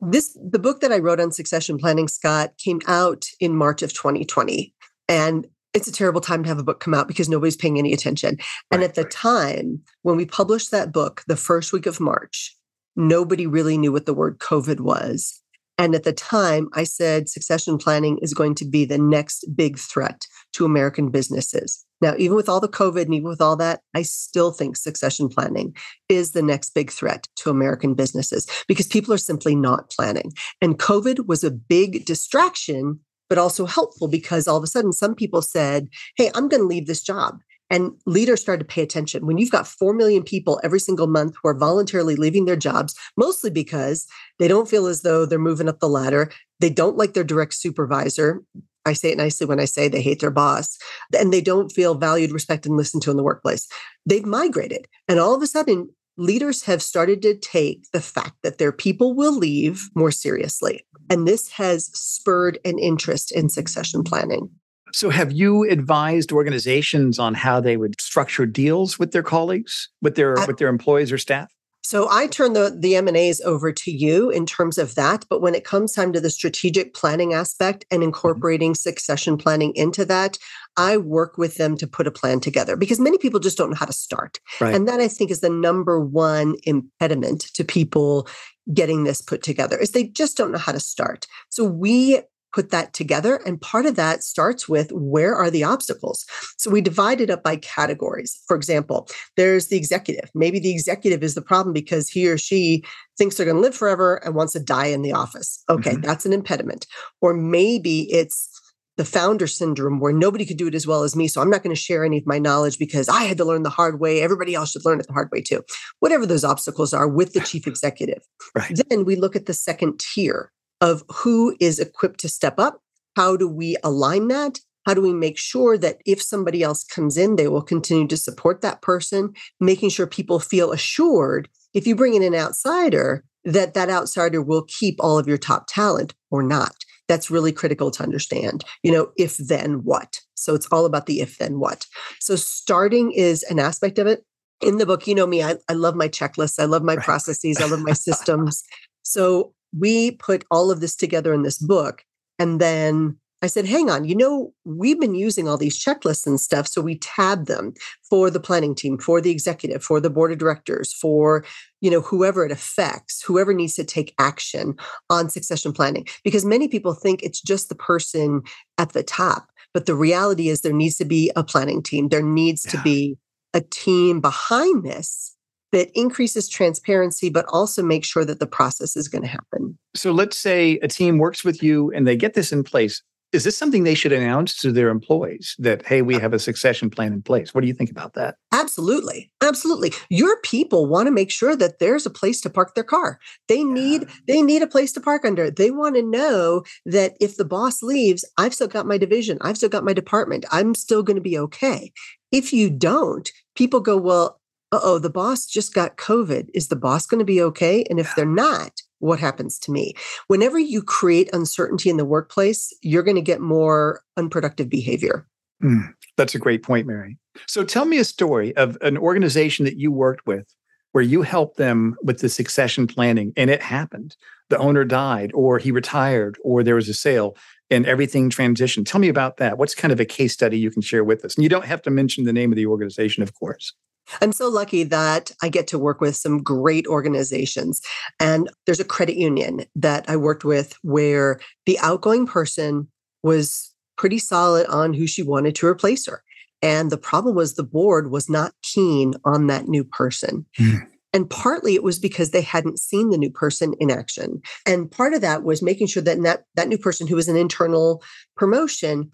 This 0.00 0.36
the 0.42 0.58
book 0.58 0.80
that 0.80 0.92
I 0.92 0.98
wrote 0.98 1.20
on 1.20 1.30
succession 1.30 1.76
planning, 1.76 2.08
Scott, 2.08 2.54
came 2.56 2.80
out 2.86 3.26
in 3.38 3.54
March 3.54 3.82
of 3.82 3.92
2020. 3.92 4.74
And 5.08 5.46
it's 5.72 5.88
a 5.88 5.92
terrible 5.92 6.20
time 6.20 6.42
to 6.42 6.48
have 6.48 6.58
a 6.58 6.64
book 6.64 6.80
come 6.80 6.94
out 6.94 7.08
because 7.08 7.28
nobody's 7.28 7.56
paying 7.56 7.78
any 7.78 7.92
attention. 7.92 8.38
And 8.70 8.82
at 8.82 8.94
the 8.94 9.04
time 9.04 9.82
when 10.02 10.16
we 10.16 10.26
published 10.26 10.70
that 10.70 10.92
book, 10.92 11.22
the 11.26 11.36
first 11.36 11.72
week 11.72 11.86
of 11.86 12.00
March, 12.00 12.56
nobody 12.96 13.46
really 13.46 13.78
knew 13.78 13.92
what 13.92 14.06
the 14.06 14.14
word 14.14 14.38
COVID 14.38 14.80
was. 14.80 15.40
And 15.78 15.94
at 15.94 16.04
the 16.04 16.12
time, 16.12 16.68
I 16.74 16.84
said 16.84 17.30
succession 17.30 17.78
planning 17.78 18.18
is 18.20 18.34
going 18.34 18.54
to 18.56 18.66
be 18.66 18.84
the 18.84 18.98
next 18.98 19.46
big 19.56 19.78
threat 19.78 20.26
to 20.52 20.66
American 20.66 21.10
businesses. 21.10 21.86
Now, 22.02 22.14
even 22.18 22.36
with 22.36 22.48
all 22.48 22.60
the 22.60 22.68
COVID 22.68 23.02
and 23.02 23.14
even 23.14 23.28
with 23.28 23.40
all 23.40 23.56
that, 23.56 23.80
I 23.94 24.02
still 24.02 24.52
think 24.52 24.76
succession 24.76 25.28
planning 25.28 25.74
is 26.08 26.32
the 26.32 26.42
next 26.42 26.74
big 26.74 26.90
threat 26.90 27.28
to 27.36 27.50
American 27.50 27.94
businesses 27.94 28.46
because 28.68 28.86
people 28.86 29.14
are 29.14 29.18
simply 29.18 29.54
not 29.54 29.90
planning. 29.90 30.32
And 30.60 30.78
COVID 30.78 31.26
was 31.26 31.44
a 31.44 31.50
big 31.50 32.04
distraction, 32.04 33.00
but 33.30 33.38
also 33.38 33.64
helpful 33.64 34.08
because 34.08 34.46
all 34.46 34.58
of 34.58 34.64
a 34.64 34.66
sudden 34.66 34.92
some 34.92 35.14
people 35.14 35.40
said, 35.40 35.88
Hey, 36.16 36.30
I'm 36.34 36.48
going 36.48 36.60
to 36.60 36.66
leave 36.66 36.86
this 36.86 37.02
job. 37.02 37.38
And 37.70 37.92
leaders 38.04 38.40
started 38.40 38.68
to 38.68 38.74
pay 38.74 38.82
attention. 38.82 39.24
When 39.24 39.38
you've 39.38 39.52
got 39.52 39.68
4 39.68 39.94
million 39.94 40.24
people 40.24 40.60
every 40.64 40.80
single 40.80 41.06
month 41.06 41.36
who 41.40 41.48
are 41.48 41.56
voluntarily 41.56 42.16
leaving 42.16 42.44
their 42.44 42.56
jobs, 42.56 42.96
mostly 43.16 43.48
because 43.48 44.08
they 44.40 44.48
don't 44.48 44.68
feel 44.68 44.86
as 44.86 45.02
though 45.02 45.24
they're 45.24 45.38
moving 45.38 45.68
up 45.68 45.78
the 45.78 45.88
ladder, 45.88 46.32
they 46.58 46.68
don't 46.68 46.96
like 46.96 47.14
their 47.14 47.24
direct 47.24 47.54
supervisor. 47.54 48.42
I 48.84 48.94
say 48.94 49.12
it 49.12 49.18
nicely 49.18 49.46
when 49.46 49.60
I 49.60 49.66
say 49.66 49.86
they 49.86 50.02
hate 50.02 50.20
their 50.20 50.32
boss 50.32 50.78
and 51.16 51.32
they 51.32 51.40
don't 51.40 51.70
feel 51.70 51.94
valued, 51.94 52.32
respected, 52.32 52.70
and 52.70 52.76
listened 52.76 53.04
to 53.04 53.10
in 53.12 53.16
the 53.16 53.22
workplace. 53.22 53.68
They've 54.04 54.26
migrated. 54.26 54.88
And 55.06 55.20
all 55.20 55.34
of 55.34 55.42
a 55.42 55.46
sudden, 55.46 55.90
leaders 56.20 56.64
have 56.64 56.82
started 56.82 57.22
to 57.22 57.34
take 57.34 57.90
the 57.92 58.00
fact 58.00 58.36
that 58.42 58.58
their 58.58 58.72
people 58.72 59.14
will 59.14 59.36
leave 59.36 59.88
more 59.94 60.10
seriously. 60.10 60.84
And 61.08 61.26
this 61.26 61.48
has 61.52 61.86
spurred 61.86 62.58
an 62.64 62.78
interest 62.78 63.32
in 63.32 63.48
succession 63.48 64.04
planning. 64.04 64.50
So, 64.92 65.10
have 65.10 65.32
you 65.32 65.68
advised 65.70 66.32
organizations 66.32 67.18
on 67.18 67.34
how 67.34 67.60
they 67.60 67.76
would 67.76 68.00
structure 68.00 68.44
deals 68.44 68.98
with 68.98 69.12
their 69.12 69.22
colleagues, 69.22 69.88
with 70.02 70.16
their 70.16 70.38
I, 70.38 70.46
with 70.46 70.58
their 70.58 70.68
employees 70.68 71.12
or 71.12 71.18
staff? 71.18 71.52
So 71.90 72.08
I 72.08 72.28
turn 72.28 72.52
the 72.52 72.72
the 72.78 72.94
M&As 72.94 73.40
over 73.40 73.72
to 73.72 73.90
you 73.90 74.30
in 74.30 74.46
terms 74.46 74.78
of 74.78 74.94
that, 74.94 75.24
but 75.28 75.42
when 75.42 75.56
it 75.56 75.64
comes 75.64 75.92
time 75.92 76.12
to 76.12 76.20
the 76.20 76.30
strategic 76.30 76.94
planning 76.94 77.34
aspect 77.34 77.84
and 77.90 77.98
mm-hmm. 77.98 78.10
incorporating 78.10 78.76
succession 78.76 79.36
planning 79.36 79.72
into 79.74 80.04
that, 80.04 80.38
I 80.76 80.98
work 80.98 81.36
with 81.36 81.56
them 81.56 81.76
to 81.78 81.88
put 81.88 82.06
a 82.06 82.12
plan 82.12 82.38
together 82.38 82.76
because 82.76 83.00
many 83.00 83.18
people 83.18 83.40
just 83.40 83.58
don't 83.58 83.70
know 83.70 83.76
how 83.76 83.86
to 83.86 83.92
start. 83.92 84.38
Right. 84.60 84.72
And 84.72 84.86
that 84.86 85.00
I 85.00 85.08
think 85.08 85.32
is 85.32 85.40
the 85.40 85.50
number 85.50 85.98
one 85.98 86.54
impediment 86.62 87.40
to 87.54 87.64
people 87.64 88.28
getting 88.72 89.02
this 89.02 89.20
put 89.20 89.42
together 89.42 89.76
is 89.76 89.90
they 89.90 90.04
just 90.04 90.36
don't 90.36 90.52
know 90.52 90.58
how 90.58 90.70
to 90.70 90.78
start. 90.78 91.26
So 91.48 91.64
we 91.64 92.20
put 92.52 92.70
that 92.70 92.92
together. 92.92 93.36
And 93.46 93.60
part 93.60 93.86
of 93.86 93.96
that 93.96 94.22
starts 94.22 94.68
with 94.68 94.90
where 94.92 95.34
are 95.34 95.50
the 95.50 95.64
obstacles? 95.64 96.24
So 96.58 96.70
we 96.70 96.80
divide 96.80 97.20
it 97.20 97.30
up 97.30 97.42
by 97.42 97.56
categories. 97.56 98.40
For 98.46 98.56
example, 98.56 99.08
there's 99.36 99.68
the 99.68 99.76
executive. 99.76 100.30
Maybe 100.34 100.58
the 100.58 100.72
executive 100.72 101.22
is 101.22 101.34
the 101.34 101.42
problem 101.42 101.72
because 101.72 102.08
he 102.08 102.28
or 102.28 102.38
she 102.38 102.84
thinks 103.18 103.36
they're 103.36 103.46
going 103.46 103.56
to 103.56 103.62
live 103.62 103.74
forever 103.74 104.16
and 104.24 104.34
wants 104.34 104.52
to 104.54 104.60
die 104.60 104.86
in 104.86 105.02
the 105.02 105.12
office. 105.12 105.62
Okay, 105.68 105.92
mm-hmm. 105.92 106.02
that's 106.02 106.26
an 106.26 106.32
impediment. 106.32 106.86
Or 107.20 107.34
maybe 107.34 108.10
it's 108.12 108.48
the 108.96 109.04
founder 109.06 109.46
syndrome 109.46 109.98
where 109.98 110.12
nobody 110.12 110.44
could 110.44 110.58
do 110.58 110.66
it 110.66 110.74
as 110.74 110.86
well 110.86 111.04
as 111.04 111.16
me. 111.16 111.26
So 111.26 111.40
I'm 111.40 111.48
not 111.48 111.62
going 111.62 111.74
to 111.74 111.80
share 111.80 112.04
any 112.04 112.18
of 112.18 112.26
my 112.26 112.38
knowledge 112.38 112.78
because 112.78 113.08
I 113.08 113.22
had 113.22 113.38
to 113.38 113.46
learn 113.46 113.62
the 113.62 113.70
hard 113.70 113.98
way. 113.98 114.20
Everybody 114.20 114.54
else 114.54 114.72
should 114.72 114.84
learn 114.84 115.00
it 115.00 115.06
the 115.06 115.14
hard 115.14 115.30
way 115.32 115.40
too. 115.40 115.62
Whatever 116.00 116.26
those 116.26 116.44
obstacles 116.44 116.92
are 116.92 117.08
with 117.08 117.32
the 117.32 117.40
chief 117.46 117.66
executive. 117.66 118.22
Right. 118.54 118.78
Then 118.88 119.06
we 119.06 119.16
look 119.16 119.34
at 119.34 119.46
the 119.46 119.54
second 119.54 120.00
tier 120.00 120.52
of 120.80 121.02
who 121.08 121.56
is 121.60 121.78
equipped 121.78 122.20
to 122.20 122.28
step 122.28 122.58
up. 122.58 122.80
How 123.16 123.36
do 123.36 123.48
we 123.48 123.76
align 123.82 124.28
that? 124.28 124.60
How 124.86 124.94
do 124.94 125.02
we 125.02 125.12
make 125.12 125.38
sure 125.38 125.76
that 125.78 125.98
if 126.06 126.22
somebody 126.22 126.62
else 126.62 126.84
comes 126.84 127.16
in, 127.16 127.36
they 127.36 127.48
will 127.48 127.62
continue 127.62 128.06
to 128.08 128.16
support 128.16 128.62
that 128.62 128.80
person, 128.80 129.34
making 129.60 129.90
sure 129.90 130.06
people 130.06 130.40
feel 130.40 130.72
assured 130.72 131.48
if 131.74 131.86
you 131.86 131.94
bring 131.94 132.14
in 132.14 132.22
an 132.22 132.34
outsider, 132.34 133.24
that 133.44 133.74
that 133.74 133.90
outsider 133.90 134.42
will 134.42 134.64
keep 134.66 134.96
all 135.00 135.18
of 135.18 135.26
your 135.28 135.38
top 135.38 135.66
talent 135.68 136.14
or 136.30 136.42
not. 136.42 136.74
That's 137.08 137.30
really 137.30 137.52
critical 137.52 137.90
to 137.92 138.02
understand. 138.02 138.64
You 138.82 138.92
know, 138.92 139.12
if 139.16 139.36
then 139.36 139.84
what? 139.84 140.20
So 140.34 140.54
it's 140.54 140.66
all 140.70 140.84
about 140.86 141.06
the 141.06 141.20
if 141.20 141.38
then 141.38 141.58
what. 141.58 141.86
So 142.20 142.36
starting 142.36 143.12
is 143.12 143.42
an 143.44 143.58
aspect 143.58 143.98
of 143.98 144.06
it. 144.06 144.24
In 144.60 144.76
the 144.76 144.86
book, 144.86 145.06
you 145.06 145.14
know 145.14 145.26
me, 145.26 145.42
I, 145.42 145.56
I 145.68 145.72
love 145.72 145.94
my 145.94 146.08
checklists, 146.08 146.60
I 146.60 146.66
love 146.66 146.82
my 146.82 146.96
right. 146.96 147.04
processes, 147.04 147.60
I 147.60 147.66
love 147.66 147.80
my 147.80 147.92
systems. 147.94 148.62
So 149.02 149.54
we 149.76 150.12
put 150.12 150.44
all 150.50 150.70
of 150.70 150.80
this 150.80 150.96
together 150.96 151.32
in 151.32 151.42
this 151.42 151.58
book. 151.58 152.04
And 152.38 152.60
then 152.60 153.18
I 153.42 153.46
said, 153.46 153.66
hang 153.66 153.88
on, 153.88 154.04
you 154.04 154.14
know, 154.14 154.52
we've 154.64 155.00
been 155.00 155.14
using 155.14 155.48
all 155.48 155.56
these 155.56 155.82
checklists 155.82 156.26
and 156.26 156.38
stuff. 156.38 156.68
So 156.68 156.82
we 156.82 156.98
tab 156.98 157.46
them 157.46 157.72
for 158.08 158.30
the 158.30 158.40
planning 158.40 158.74
team, 158.74 158.98
for 158.98 159.20
the 159.20 159.30
executive, 159.30 159.82
for 159.82 159.98
the 159.98 160.10
board 160.10 160.30
of 160.30 160.38
directors, 160.38 160.92
for, 160.92 161.44
you 161.80 161.90
know, 161.90 162.02
whoever 162.02 162.44
it 162.44 162.52
affects, 162.52 163.22
whoever 163.22 163.54
needs 163.54 163.74
to 163.76 163.84
take 163.84 164.14
action 164.18 164.76
on 165.08 165.30
succession 165.30 165.72
planning. 165.72 166.06
Because 166.22 166.44
many 166.44 166.68
people 166.68 166.92
think 166.92 167.22
it's 167.22 167.40
just 167.40 167.70
the 167.70 167.74
person 167.74 168.42
at 168.76 168.92
the 168.92 169.02
top. 169.02 169.48
But 169.72 169.86
the 169.86 169.94
reality 169.94 170.48
is 170.48 170.60
there 170.60 170.72
needs 170.72 170.96
to 170.98 171.06
be 171.06 171.30
a 171.34 171.44
planning 171.44 171.82
team. 171.82 172.08
There 172.08 172.22
needs 172.22 172.66
yeah. 172.66 172.72
to 172.72 172.82
be 172.82 173.16
a 173.54 173.62
team 173.62 174.20
behind 174.20 174.84
this 174.84 175.34
that 175.72 175.90
increases 175.94 176.48
transparency, 176.48 177.30
but 177.30 177.46
also 177.48 177.82
makes 177.82 178.08
sure 178.08 178.24
that 178.24 178.40
the 178.40 178.46
process 178.46 178.96
is 178.96 179.08
going 179.08 179.22
to 179.22 179.28
happen. 179.28 179.78
So 179.94 180.12
let's 180.12 180.36
say 180.36 180.78
a 180.82 180.88
team 180.88 181.18
works 181.18 181.44
with 181.44 181.62
you 181.62 181.90
and 181.92 182.06
they 182.06 182.16
get 182.16 182.34
this 182.34 182.52
in 182.52 182.62
place. 182.64 183.02
Is 183.32 183.44
this 183.44 183.56
something 183.56 183.84
they 183.84 183.94
should 183.94 184.10
announce 184.10 184.56
to 184.60 184.72
their 184.72 184.88
employees 184.88 185.54
that, 185.60 185.86
hey, 185.86 186.02
we 186.02 186.14
have 186.14 186.32
a 186.32 186.38
succession 186.38 186.90
plan 186.90 187.12
in 187.12 187.22
place? 187.22 187.54
What 187.54 187.60
do 187.60 187.68
you 187.68 187.74
think 187.74 187.90
about 187.90 188.14
that? 188.14 188.34
Absolutely. 188.50 189.30
Absolutely. 189.40 189.92
Your 190.08 190.40
people 190.40 190.86
want 190.86 191.06
to 191.06 191.12
make 191.12 191.30
sure 191.30 191.54
that 191.54 191.78
there's 191.78 192.04
a 192.04 192.10
place 192.10 192.40
to 192.40 192.50
park 192.50 192.74
their 192.74 192.82
car. 192.82 193.20
They 193.46 193.62
need 193.62 194.02
yeah. 194.02 194.14
they 194.26 194.42
need 194.42 194.62
a 194.62 194.66
place 194.66 194.92
to 194.94 195.00
park 195.00 195.24
under. 195.24 195.48
They 195.48 195.70
want 195.70 195.94
to 195.94 196.02
know 196.02 196.64
that 196.86 197.14
if 197.20 197.36
the 197.36 197.44
boss 197.44 197.84
leaves, 197.84 198.24
I've 198.36 198.54
still 198.54 198.66
got 198.66 198.86
my 198.86 198.98
division. 198.98 199.38
I've 199.42 199.58
still 199.58 199.68
got 199.68 199.84
my 199.84 199.92
department. 199.92 200.44
I'm 200.50 200.74
still 200.74 201.04
going 201.04 201.16
to 201.16 201.20
be 201.20 201.38
okay. 201.38 201.92
If 202.32 202.52
you 202.52 202.68
don't, 202.68 203.30
people 203.54 203.78
go, 203.78 203.96
well, 203.96 204.39
oh, 204.72 204.98
the 204.98 205.10
boss 205.10 205.46
just 205.46 205.74
got 205.74 205.96
COVID. 205.96 206.48
Is 206.54 206.68
the 206.68 206.76
boss 206.76 207.06
going 207.06 207.18
to 207.18 207.24
be 207.24 207.42
okay? 207.42 207.84
And 207.90 207.98
if 207.98 208.14
they're 208.14 208.24
not, 208.26 208.82
what 208.98 209.18
happens 209.18 209.58
to 209.60 209.72
me? 209.72 209.94
Whenever 210.28 210.58
you 210.58 210.82
create 210.82 211.32
uncertainty 211.32 211.90
in 211.90 211.96
the 211.96 212.04
workplace, 212.04 212.72
you're 212.82 213.02
going 213.02 213.16
to 213.16 213.22
get 213.22 213.40
more 213.40 214.02
unproductive 214.16 214.68
behavior. 214.68 215.26
Mm, 215.62 215.92
that's 216.16 216.34
a 216.34 216.38
great 216.38 216.62
point, 216.62 216.86
Mary. 216.86 217.18
So 217.46 217.64
tell 217.64 217.84
me 217.84 217.98
a 217.98 218.04
story 218.04 218.56
of 218.56 218.78
an 218.80 218.96
organization 218.96 219.64
that 219.64 219.78
you 219.78 219.92
worked 219.92 220.26
with 220.26 220.54
where 220.92 221.04
you 221.04 221.22
helped 221.22 221.56
them 221.56 221.96
with 222.02 222.20
the 222.20 222.28
succession 222.28 222.86
planning 222.86 223.32
and 223.36 223.50
it 223.50 223.62
happened. 223.62 224.16
The 224.48 224.58
owner 224.58 224.84
died, 224.84 225.30
or 225.32 225.58
he 225.58 225.70
retired, 225.70 226.36
or 226.42 226.64
there 226.64 226.74
was 226.74 226.88
a 226.88 226.94
sale 226.94 227.36
and 227.70 227.86
everything 227.86 228.30
transitioned. 228.30 228.86
Tell 228.86 229.00
me 229.00 229.08
about 229.08 229.36
that. 229.36 229.58
What's 229.58 229.76
kind 229.76 229.92
of 229.92 230.00
a 230.00 230.04
case 230.04 230.32
study 230.32 230.58
you 230.58 230.72
can 230.72 230.82
share 230.82 231.04
with 231.04 231.24
us? 231.24 231.36
And 231.36 231.44
you 231.44 231.48
don't 231.48 231.66
have 231.66 231.82
to 231.82 231.90
mention 231.90 232.24
the 232.24 232.32
name 232.32 232.50
of 232.50 232.56
the 232.56 232.66
organization, 232.66 233.22
of 233.22 233.32
course. 233.34 233.72
I'm 234.20 234.32
so 234.32 234.48
lucky 234.48 234.82
that 234.84 235.30
I 235.42 235.48
get 235.48 235.66
to 235.68 235.78
work 235.78 236.00
with 236.00 236.16
some 236.16 236.42
great 236.42 236.86
organizations. 236.86 237.80
And 238.18 238.50
there's 238.66 238.80
a 238.80 238.84
credit 238.84 239.16
union 239.16 239.64
that 239.76 240.08
I 240.08 240.16
worked 240.16 240.44
with 240.44 240.74
where 240.82 241.40
the 241.66 241.78
outgoing 241.78 242.26
person 242.26 242.88
was 243.22 243.72
pretty 243.96 244.18
solid 244.18 244.66
on 244.66 244.94
who 244.94 245.06
she 245.06 245.22
wanted 245.22 245.54
to 245.56 245.66
replace 245.66 246.06
her. 246.06 246.22
And 246.62 246.90
the 246.90 246.98
problem 246.98 247.34
was 247.34 247.54
the 247.54 247.62
board 247.62 248.10
was 248.10 248.28
not 248.28 248.54
keen 248.62 249.14
on 249.24 249.46
that 249.46 249.68
new 249.68 249.84
person. 249.84 250.46
Mm. 250.58 250.86
And 251.12 251.28
partly 251.28 251.74
it 251.74 251.82
was 251.82 251.98
because 251.98 252.30
they 252.30 252.42
hadn't 252.42 252.78
seen 252.78 253.10
the 253.10 253.18
new 253.18 253.30
person 253.30 253.74
in 253.80 253.90
action. 253.90 254.40
And 254.66 254.90
part 254.90 255.12
of 255.12 255.20
that 255.22 255.42
was 255.42 255.62
making 255.62 255.88
sure 255.88 256.02
that 256.02 256.22
that, 256.22 256.44
that 256.54 256.68
new 256.68 256.78
person 256.78 257.06
who 257.06 257.16
was 257.16 257.28
an 257.28 257.36
internal 257.36 258.02
promotion 258.36 259.10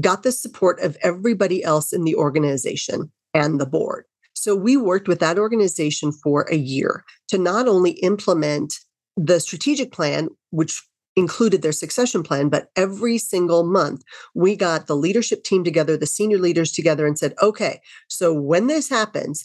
got 0.00 0.22
the 0.22 0.30
support 0.30 0.80
of 0.80 0.96
everybody 1.02 1.64
else 1.64 1.92
in 1.92 2.04
the 2.04 2.14
organization 2.14 3.10
and 3.34 3.60
the 3.60 3.66
board. 3.66 4.04
So 4.40 4.56
we 4.56 4.74
worked 4.74 5.06
with 5.06 5.20
that 5.20 5.38
organization 5.38 6.12
for 6.12 6.46
a 6.50 6.56
year 6.56 7.04
to 7.28 7.36
not 7.36 7.68
only 7.68 7.90
implement 8.02 8.72
the 9.14 9.38
strategic 9.38 9.92
plan, 9.92 10.30
which 10.48 10.82
included 11.14 11.60
their 11.60 11.72
succession 11.72 12.22
plan, 12.22 12.48
but 12.48 12.68
every 12.74 13.18
single 13.18 13.64
month 13.64 14.02
we 14.34 14.56
got 14.56 14.86
the 14.86 14.96
leadership 14.96 15.44
team 15.44 15.62
together, 15.62 15.94
the 15.94 16.06
senior 16.06 16.38
leaders 16.38 16.72
together, 16.72 17.06
and 17.06 17.18
said, 17.18 17.34
okay, 17.42 17.82
so 18.08 18.32
when 18.32 18.66
this 18.66 18.88
happens, 18.88 19.44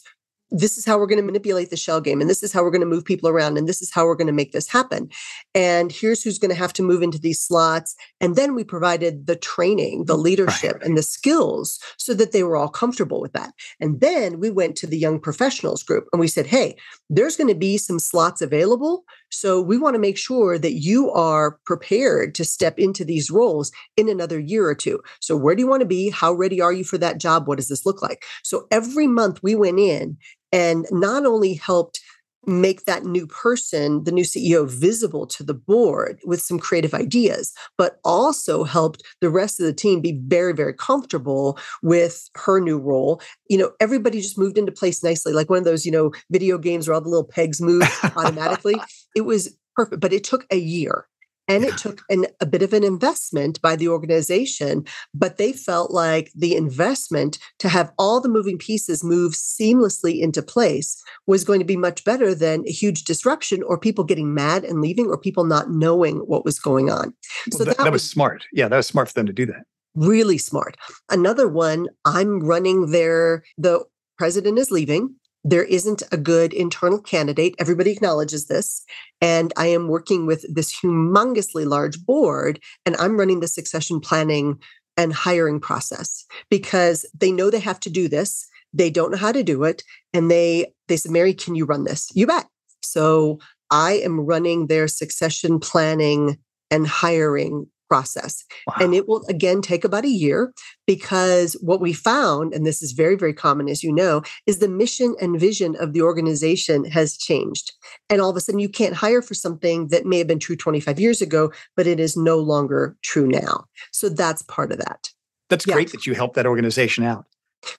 this 0.50 0.78
is 0.78 0.84
how 0.84 0.98
we're 0.98 1.06
going 1.06 1.20
to 1.20 1.24
manipulate 1.24 1.70
the 1.70 1.76
shell 1.76 2.00
game 2.00 2.20
and 2.20 2.30
this 2.30 2.42
is 2.42 2.52
how 2.52 2.62
we're 2.62 2.70
going 2.70 2.80
to 2.80 2.86
move 2.86 3.04
people 3.04 3.28
around 3.28 3.58
and 3.58 3.68
this 3.68 3.82
is 3.82 3.92
how 3.92 4.06
we're 4.06 4.14
going 4.14 4.26
to 4.26 4.32
make 4.32 4.52
this 4.52 4.68
happen 4.68 5.08
and 5.54 5.90
here's 5.90 6.22
who's 6.22 6.38
going 6.38 6.50
to 6.50 6.54
have 6.54 6.72
to 6.72 6.82
move 6.82 7.02
into 7.02 7.18
these 7.18 7.40
slots 7.40 7.96
and 8.20 8.36
then 8.36 8.54
we 8.54 8.62
provided 8.62 9.26
the 9.26 9.36
training 9.36 10.04
the 10.04 10.16
leadership 10.16 10.74
right. 10.74 10.82
and 10.84 10.96
the 10.96 11.02
skills 11.02 11.80
so 11.96 12.14
that 12.14 12.32
they 12.32 12.42
were 12.42 12.56
all 12.56 12.68
comfortable 12.68 13.20
with 13.20 13.32
that 13.32 13.52
and 13.80 14.00
then 14.00 14.38
we 14.38 14.50
went 14.50 14.76
to 14.76 14.86
the 14.86 14.98
young 14.98 15.18
professionals 15.18 15.82
group 15.82 16.06
and 16.12 16.20
we 16.20 16.28
said 16.28 16.46
hey 16.46 16.76
there's 17.10 17.36
going 17.36 17.48
to 17.48 17.54
be 17.54 17.76
some 17.76 17.98
slots 17.98 18.40
available 18.40 19.04
so 19.30 19.60
we 19.60 19.76
want 19.76 19.94
to 19.94 20.00
make 20.00 20.16
sure 20.16 20.58
that 20.58 20.74
you 20.74 21.10
are 21.10 21.58
prepared 21.66 22.34
to 22.36 22.44
step 22.44 22.78
into 22.78 23.04
these 23.04 23.30
roles 23.30 23.72
in 23.96 24.08
another 24.08 24.38
year 24.38 24.66
or 24.66 24.74
two. 24.74 25.00
So 25.20 25.36
where 25.36 25.54
do 25.54 25.60
you 25.60 25.68
want 25.68 25.80
to 25.80 25.86
be? 25.86 26.10
How 26.10 26.32
ready 26.32 26.60
are 26.60 26.72
you 26.72 26.84
for 26.84 26.98
that 26.98 27.18
job? 27.18 27.46
What 27.46 27.56
does 27.56 27.68
this 27.68 27.84
look 27.84 28.02
like? 28.02 28.24
So 28.42 28.66
every 28.70 29.06
month 29.06 29.42
we 29.42 29.54
went 29.54 29.78
in 29.78 30.16
and 30.52 30.86
not 30.90 31.26
only 31.26 31.54
helped 31.54 32.00
make 32.46 32.84
that 32.84 33.04
new 33.04 33.26
person, 33.26 34.04
the 34.04 34.12
new 34.12 34.22
CEO, 34.22 34.68
visible 34.68 35.26
to 35.26 35.42
the 35.42 35.54
board 35.54 36.20
with 36.24 36.40
some 36.40 36.58
creative 36.58 36.94
ideas, 36.94 37.52
but 37.76 37.98
also 38.04 38.64
helped 38.64 39.02
the 39.20 39.30
rest 39.30 39.60
of 39.60 39.66
the 39.66 39.72
team 39.72 40.00
be 40.00 40.20
very, 40.26 40.54
very 40.54 40.72
comfortable 40.72 41.58
with 41.82 42.28
her 42.36 42.60
new 42.60 42.78
role. 42.78 43.20
You 43.50 43.58
know, 43.58 43.72
everybody 43.80 44.20
just 44.20 44.38
moved 44.38 44.58
into 44.58 44.72
place 44.72 45.02
nicely, 45.02 45.32
like 45.32 45.50
one 45.50 45.58
of 45.58 45.64
those, 45.64 45.84
you 45.84 45.92
know, 45.92 46.12
video 46.30 46.56
games 46.58 46.86
where 46.86 46.94
all 46.94 47.00
the 47.00 47.08
little 47.08 47.24
pegs 47.24 47.60
move 47.60 47.82
automatically. 48.16 48.76
it 49.16 49.22
was 49.22 49.56
perfect, 49.74 50.00
but 50.00 50.12
it 50.12 50.24
took 50.24 50.46
a 50.50 50.56
year. 50.56 51.06
And 51.48 51.64
it 51.64 51.76
took 51.78 52.02
an, 52.10 52.26
a 52.40 52.46
bit 52.46 52.62
of 52.62 52.72
an 52.72 52.84
investment 52.84 53.60
by 53.62 53.76
the 53.76 53.88
organization, 53.88 54.84
but 55.14 55.36
they 55.36 55.52
felt 55.52 55.90
like 55.90 56.32
the 56.34 56.56
investment 56.56 57.38
to 57.58 57.68
have 57.68 57.92
all 57.98 58.20
the 58.20 58.28
moving 58.28 58.58
pieces 58.58 59.04
move 59.04 59.34
seamlessly 59.34 60.20
into 60.20 60.42
place 60.42 61.02
was 61.26 61.44
going 61.44 61.60
to 61.60 61.64
be 61.64 61.76
much 61.76 62.04
better 62.04 62.34
than 62.34 62.64
a 62.66 62.72
huge 62.72 63.04
disruption 63.04 63.62
or 63.62 63.78
people 63.78 64.04
getting 64.04 64.34
mad 64.34 64.64
and 64.64 64.80
leaving 64.80 65.06
or 65.06 65.18
people 65.18 65.44
not 65.44 65.70
knowing 65.70 66.18
what 66.18 66.44
was 66.44 66.58
going 66.58 66.90
on. 66.90 67.14
So 67.50 67.58
well, 67.58 67.66
that, 67.66 67.76
that, 67.76 67.84
that 67.84 67.92
was, 67.92 68.02
was 68.02 68.10
smart. 68.10 68.44
Yeah, 68.52 68.68
that 68.68 68.76
was 68.76 68.86
smart 68.86 69.08
for 69.08 69.14
them 69.14 69.26
to 69.26 69.32
do 69.32 69.46
that 69.46 69.64
really 69.96 70.38
smart. 70.38 70.76
Another 71.10 71.48
one, 71.48 71.88
I'm 72.04 72.40
running 72.40 72.90
their 72.92 73.42
the 73.58 73.84
president 74.18 74.58
is 74.58 74.70
leaving. 74.70 75.16
There 75.48 75.62
isn't 75.62 76.02
a 76.10 76.16
good 76.16 76.52
internal 76.52 77.00
candidate. 77.00 77.54
Everybody 77.60 77.92
acknowledges 77.92 78.46
this. 78.46 78.84
And 79.20 79.52
I 79.56 79.68
am 79.68 79.86
working 79.86 80.26
with 80.26 80.44
this 80.52 80.76
humongously 80.76 81.64
large 81.64 82.04
board, 82.04 82.58
and 82.84 82.96
I'm 82.96 83.16
running 83.16 83.38
the 83.38 83.46
succession 83.46 84.00
planning 84.00 84.58
and 84.96 85.12
hiring 85.12 85.60
process 85.60 86.24
because 86.50 87.06
they 87.16 87.30
know 87.30 87.48
they 87.48 87.60
have 87.60 87.78
to 87.80 87.90
do 87.90 88.08
this. 88.08 88.48
They 88.72 88.90
don't 88.90 89.12
know 89.12 89.18
how 89.18 89.30
to 89.30 89.44
do 89.44 89.62
it. 89.62 89.84
And 90.12 90.28
they 90.28 90.72
they 90.88 90.96
said, 90.96 91.12
Mary, 91.12 91.32
can 91.32 91.54
you 91.54 91.64
run 91.64 91.84
this? 91.84 92.10
You 92.12 92.26
bet. 92.26 92.46
So 92.82 93.38
I 93.70 93.92
am 93.92 94.20
running 94.20 94.66
their 94.66 94.88
succession 94.88 95.60
planning 95.60 96.38
and 96.72 96.88
hiring 96.88 97.68
process. 97.88 98.44
Wow. 98.66 98.74
And 98.80 98.94
it 98.94 99.08
will 99.08 99.24
again 99.28 99.62
take 99.62 99.84
about 99.84 100.04
a 100.04 100.08
year 100.08 100.52
because 100.86 101.54
what 101.60 101.80
we 101.80 101.92
found, 101.92 102.52
and 102.52 102.66
this 102.66 102.82
is 102.82 102.92
very, 102.92 103.16
very 103.16 103.32
common, 103.32 103.68
as 103.68 103.82
you 103.82 103.92
know, 103.92 104.22
is 104.46 104.58
the 104.58 104.68
mission 104.68 105.14
and 105.20 105.38
vision 105.38 105.76
of 105.76 105.92
the 105.92 106.02
organization 106.02 106.84
has 106.84 107.16
changed. 107.16 107.72
And 108.08 108.20
all 108.20 108.30
of 108.30 108.36
a 108.36 108.40
sudden, 108.40 108.58
you 108.58 108.68
can't 108.68 108.94
hire 108.94 109.22
for 109.22 109.34
something 109.34 109.88
that 109.88 110.06
may 110.06 110.18
have 110.18 110.26
been 110.26 110.38
true 110.38 110.56
25 110.56 111.00
years 111.00 111.20
ago, 111.22 111.52
but 111.76 111.86
it 111.86 112.00
is 112.00 112.16
no 112.16 112.38
longer 112.38 112.96
true 113.02 113.26
now. 113.26 113.64
So 113.92 114.08
that's 114.08 114.42
part 114.42 114.72
of 114.72 114.78
that. 114.78 115.08
That's 115.48 115.66
yeah. 115.66 115.74
great 115.74 115.92
that 115.92 116.06
you 116.06 116.14
helped 116.14 116.34
that 116.34 116.46
organization 116.46 117.04
out. 117.04 117.24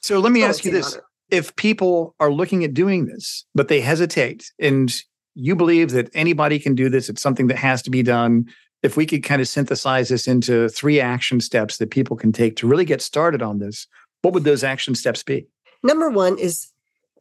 So 0.01 0.19
let 0.19 0.31
me 0.31 0.43
oh, 0.43 0.47
ask 0.47 0.65
you 0.65 0.71
this. 0.71 0.93
Honor. 0.93 1.03
If 1.29 1.55
people 1.57 2.15
are 2.21 2.31
looking 2.31 2.63
at 2.63 2.73
doing 2.73 3.05
this, 3.05 3.45
but 3.53 3.67
they 3.67 3.81
hesitate 3.81 4.49
and 4.59 4.93
you 5.35 5.55
believe 5.55 5.91
that 5.91 6.09
anybody 6.13 6.57
can 6.57 6.73
do 6.73 6.89
this, 6.89 7.09
it's 7.09 7.21
something 7.21 7.47
that 7.47 7.57
has 7.57 7.81
to 7.83 7.89
be 7.89 8.01
done 8.01 8.47
if 8.83 8.95
we 8.95 9.05
could 9.05 9.23
kind 9.23 9.41
of 9.41 9.47
synthesize 9.47 10.09
this 10.09 10.27
into 10.27 10.69
three 10.69 10.99
action 10.99 11.39
steps 11.39 11.77
that 11.77 11.91
people 11.91 12.15
can 12.15 12.31
take 12.31 12.55
to 12.57 12.67
really 12.67 12.85
get 12.85 13.01
started 13.01 13.41
on 13.41 13.59
this, 13.59 13.87
what 14.21 14.33
would 14.33 14.43
those 14.43 14.63
action 14.63 14.95
steps 14.95 15.23
be? 15.23 15.47
Number 15.83 16.09
one 16.09 16.37
is 16.37 16.71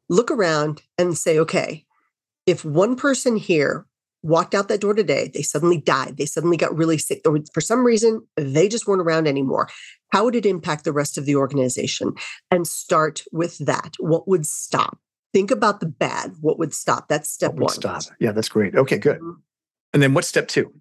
look 0.09 0.31
around 0.31 0.83
and 0.99 1.16
say, 1.16 1.38
okay, 1.38 1.85
if 2.47 2.64
one 2.64 2.97
person 2.97 3.37
here 3.37 3.87
walked 4.23 4.55
out 4.55 4.69
that 4.69 4.81
door 4.81 4.95
today, 4.95 5.31
they 5.33 5.42
suddenly 5.42 5.79
died, 5.79 6.16
they 6.16 6.27
suddenly 6.27 6.57
got 6.57 6.77
really 6.77 6.99
sick, 6.99 7.21
or 7.27 7.38
for 7.53 7.61
some 7.61 7.85
reason, 7.85 8.27
they 8.37 8.69
just 8.69 8.87
weren't 8.87 9.03
around 9.03 9.27
anymore. 9.27 9.69
How 10.12 10.25
would 10.25 10.35
it 10.35 10.47
impact 10.47 10.85
the 10.85 10.92
rest 10.92 11.19
of 11.19 11.27
the 11.27 11.37
organization? 11.37 12.14
And 12.51 12.66
start 12.66 13.23
with 13.33 13.59
that. 13.59 13.95
What 13.99 14.29
would 14.29 14.47
stop? 14.47 14.99
Think 15.33 15.51
about 15.51 15.81
the 15.81 15.87
bad. 15.87 16.35
What 16.40 16.59
would 16.59 16.73
stop? 16.73 17.09
That's 17.09 17.29
step 17.29 17.55
one. 17.55 17.69
Stop. 17.69 18.03
Yeah, 18.21 18.33
that's 18.33 18.49
great. 18.49 18.75
Okay, 18.75 18.99
good. 18.99 19.19
Mm-hmm. 19.19 19.40
And 19.92 20.03
then 20.03 20.14
what's 20.14 20.29
step 20.29 20.49
two? 20.49 20.73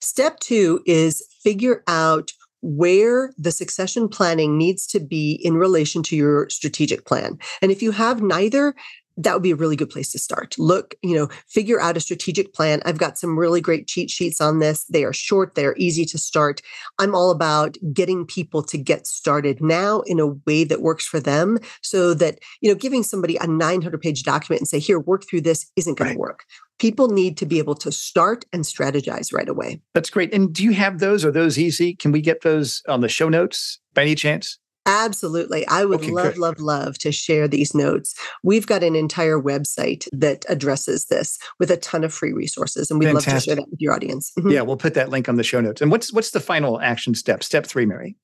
Step 0.00 0.40
two 0.40 0.82
is 0.86 1.26
figure 1.42 1.82
out 1.86 2.32
where 2.62 3.32
the 3.38 3.52
succession 3.52 4.08
planning 4.08 4.58
needs 4.58 4.86
to 4.86 5.00
be 5.00 5.32
in 5.42 5.56
relation 5.56 6.02
to 6.02 6.16
your 6.16 6.48
strategic 6.50 7.06
plan. 7.06 7.38
And 7.62 7.72
if 7.72 7.82
you 7.82 7.90
have 7.90 8.22
neither, 8.22 8.74
that 9.16 9.34
would 9.34 9.42
be 9.42 9.50
a 9.50 9.56
really 9.56 9.76
good 9.76 9.90
place 9.90 10.10
to 10.12 10.18
start. 10.18 10.54
Look, 10.58 10.94
you 11.02 11.14
know, 11.14 11.28
figure 11.46 11.80
out 11.80 11.96
a 11.96 12.00
strategic 12.00 12.54
plan. 12.54 12.80
I've 12.84 12.98
got 12.98 13.18
some 13.18 13.38
really 13.38 13.60
great 13.60 13.86
cheat 13.86 14.10
sheets 14.10 14.40
on 14.40 14.60
this. 14.60 14.84
They 14.84 15.04
are 15.04 15.12
short, 15.12 15.54
they 15.54 15.66
are 15.66 15.74
easy 15.76 16.04
to 16.06 16.18
start. 16.18 16.62
I'm 16.98 17.14
all 17.14 17.30
about 17.30 17.76
getting 17.92 18.24
people 18.24 18.62
to 18.64 18.78
get 18.78 19.06
started 19.06 19.60
now 19.60 20.00
in 20.02 20.20
a 20.20 20.28
way 20.46 20.64
that 20.64 20.80
works 20.80 21.06
for 21.06 21.20
them 21.20 21.58
so 21.82 22.14
that, 22.14 22.38
you 22.60 22.70
know, 22.70 22.76
giving 22.76 23.02
somebody 23.02 23.36
a 23.36 23.46
900 23.46 24.00
page 24.00 24.22
document 24.22 24.60
and 24.60 24.68
say, 24.68 24.78
here, 24.78 24.98
work 25.00 25.24
through 25.28 25.42
this 25.42 25.70
isn't 25.76 25.98
going 25.98 26.10
right. 26.10 26.14
to 26.14 26.20
work. 26.20 26.44
People 26.80 27.08
need 27.08 27.36
to 27.36 27.46
be 27.46 27.58
able 27.58 27.76
to 27.76 27.92
start 27.92 28.44
and 28.52 28.64
strategize 28.64 29.32
right 29.32 29.48
away. 29.48 29.82
That's 29.94 30.10
great. 30.10 30.34
And 30.34 30.52
do 30.52 30.64
you 30.64 30.72
have 30.72 30.98
those? 30.98 31.24
Are 31.24 31.30
those 31.30 31.58
easy? 31.58 31.94
Can 31.94 32.10
we 32.10 32.20
get 32.20 32.40
those 32.40 32.82
on 32.88 33.02
the 33.02 33.08
show 33.08 33.28
notes 33.28 33.78
by 33.94 34.02
any 34.02 34.14
chance? 34.14 34.58
Absolutely. 34.86 35.66
I 35.68 35.84
would 35.84 36.00
okay, 36.00 36.10
love, 36.10 36.34
good. 36.34 36.38
love, 36.38 36.58
love 36.58 36.98
to 36.98 37.12
share 37.12 37.46
these 37.46 37.74
notes. 37.74 38.14
We've 38.42 38.66
got 38.66 38.82
an 38.82 38.96
entire 38.96 39.38
website 39.38 40.08
that 40.10 40.44
addresses 40.48 41.06
this 41.06 41.38
with 41.58 41.70
a 41.70 41.76
ton 41.76 42.02
of 42.02 42.14
free 42.14 42.32
resources, 42.32 42.90
and 42.90 42.98
we'd 42.98 43.06
Fantastic. 43.06 43.32
love 43.32 43.40
to 43.40 43.44
share 43.44 43.56
that 43.56 43.70
with 43.70 43.80
your 43.80 43.92
audience. 43.92 44.32
Mm-hmm. 44.38 44.50
Yeah, 44.50 44.62
we'll 44.62 44.78
put 44.78 44.94
that 44.94 45.10
link 45.10 45.28
on 45.28 45.36
the 45.36 45.44
show 45.44 45.60
notes. 45.60 45.82
And 45.82 45.90
what's 45.90 46.12
what's 46.12 46.30
the 46.30 46.40
final 46.40 46.80
action 46.80 47.14
step? 47.14 47.44
Step 47.44 47.66
three, 47.66 47.84
Mary, 47.84 48.16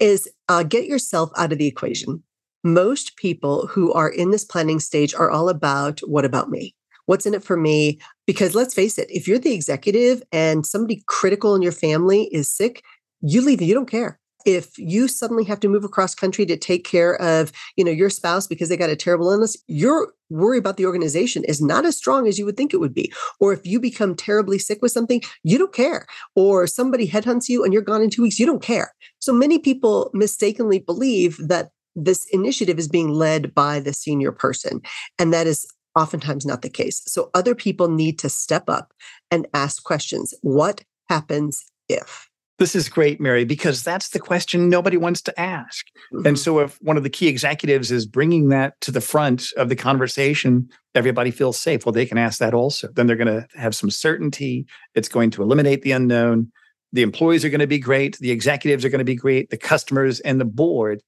is 0.00 0.28
uh, 0.48 0.64
get 0.64 0.86
yourself 0.86 1.30
out 1.38 1.52
of 1.52 1.58
the 1.58 1.68
equation. 1.68 2.24
Most 2.64 3.16
people 3.16 3.68
who 3.68 3.92
are 3.92 4.08
in 4.08 4.32
this 4.32 4.44
planning 4.44 4.80
stage 4.80 5.14
are 5.14 5.30
all 5.30 5.48
about 5.48 6.00
what 6.00 6.24
about 6.24 6.50
me? 6.50 6.74
What's 7.06 7.26
in 7.26 7.34
it 7.34 7.42
for 7.42 7.56
me? 7.56 7.98
Because 8.26 8.54
let's 8.54 8.74
face 8.74 8.98
it, 8.98 9.10
if 9.10 9.26
you're 9.26 9.38
the 9.38 9.54
executive 9.54 10.22
and 10.32 10.64
somebody 10.64 11.02
critical 11.06 11.54
in 11.54 11.62
your 11.62 11.72
family 11.72 12.28
is 12.32 12.48
sick, 12.48 12.82
you 13.20 13.40
leave, 13.40 13.62
you 13.62 13.74
don't 13.74 13.90
care. 13.90 14.18
If 14.44 14.76
you 14.76 15.06
suddenly 15.06 15.44
have 15.44 15.60
to 15.60 15.68
move 15.68 15.84
across 15.84 16.14
country 16.14 16.44
to 16.46 16.56
take 16.56 16.84
care 16.84 17.20
of 17.20 17.52
you 17.76 17.84
know 17.84 17.92
your 17.92 18.10
spouse 18.10 18.46
because 18.46 18.68
they 18.68 18.76
got 18.76 18.90
a 18.90 18.96
terrible 18.96 19.30
illness 19.30 19.56
your 19.68 20.12
worry 20.30 20.58
about 20.58 20.78
the 20.78 20.86
organization 20.86 21.44
is 21.44 21.60
not 21.60 21.84
as 21.84 21.96
strong 21.96 22.26
as 22.26 22.38
you 22.38 22.44
would 22.44 22.56
think 22.56 22.72
it 22.72 22.80
would 22.80 22.94
be. 22.94 23.12
Or 23.38 23.52
if 23.52 23.64
you 23.64 23.78
become 23.78 24.14
terribly 24.14 24.58
sick 24.58 24.80
with 24.82 24.92
something 24.92 25.22
you 25.44 25.58
don't 25.58 25.72
care. 25.72 26.06
Or 26.34 26.66
somebody 26.66 27.08
headhunts 27.08 27.48
you 27.48 27.64
and 27.64 27.72
you're 27.72 27.82
gone 27.82 28.02
in 28.02 28.10
two 28.10 28.22
weeks 28.22 28.38
you 28.38 28.46
don't 28.46 28.62
care. 28.62 28.92
So 29.18 29.32
many 29.32 29.58
people 29.58 30.10
mistakenly 30.12 30.80
believe 30.80 31.36
that 31.38 31.70
this 31.94 32.26
initiative 32.32 32.78
is 32.78 32.88
being 32.88 33.10
led 33.10 33.54
by 33.54 33.78
the 33.78 33.92
senior 33.92 34.32
person 34.32 34.80
and 35.18 35.32
that 35.32 35.46
is 35.46 35.66
oftentimes 35.94 36.46
not 36.46 36.62
the 36.62 36.70
case 36.70 37.02
so 37.06 37.30
other 37.34 37.54
people 37.54 37.88
need 37.88 38.18
to 38.18 38.28
step 38.28 38.68
up 38.68 38.92
and 39.30 39.46
ask 39.54 39.82
questions 39.84 40.34
what 40.42 40.84
happens 41.08 41.64
if 41.88 42.28
this 42.62 42.76
is 42.76 42.88
great, 42.88 43.20
Mary, 43.20 43.44
because 43.44 43.82
that's 43.82 44.10
the 44.10 44.20
question 44.20 44.68
nobody 44.68 44.96
wants 44.96 45.20
to 45.22 45.40
ask. 45.40 45.84
Mm-hmm. 46.12 46.28
And 46.28 46.38
so, 46.38 46.60
if 46.60 46.80
one 46.80 46.96
of 46.96 47.02
the 47.02 47.10
key 47.10 47.26
executives 47.26 47.90
is 47.90 48.06
bringing 48.06 48.50
that 48.50 48.80
to 48.82 48.92
the 48.92 49.00
front 49.00 49.46
of 49.56 49.68
the 49.68 49.74
conversation, 49.74 50.68
everybody 50.94 51.32
feels 51.32 51.58
safe. 51.58 51.84
Well, 51.84 51.92
they 51.92 52.06
can 52.06 52.18
ask 52.18 52.38
that 52.38 52.54
also. 52.54 52.88
Then 52.92 53.08
they're 53.08 53.16
going 53.16 53.26
to 53.26 53.48
have 53.56 53.74
some 53.74 53.90
certainty. 53.90 54.66
It's 54.94 55.08
going 55.08 55.30
to 55.30 55.42
eliminate 55.42 55.82
the 55.82 55.90
unknown. 55.90 56.52
The 56.92 57.02
employees 57.02 57.44
are 57.44 57.48
going 57.50 57.60
to 57.60 57.66
be 57.66 57.80
great. 57.80 58.18
The 58.18 58.30
executives 58.30 58.84
are 58.84 58.90
going 58.90 58.98
to 59.00 59.04
be 59.04 59.16
great. 59.16 59.50
The 59.50 59.56
customers 59.56 60.20
and 60.20 60.40
the 60.40 60.44
board 60.44 61.02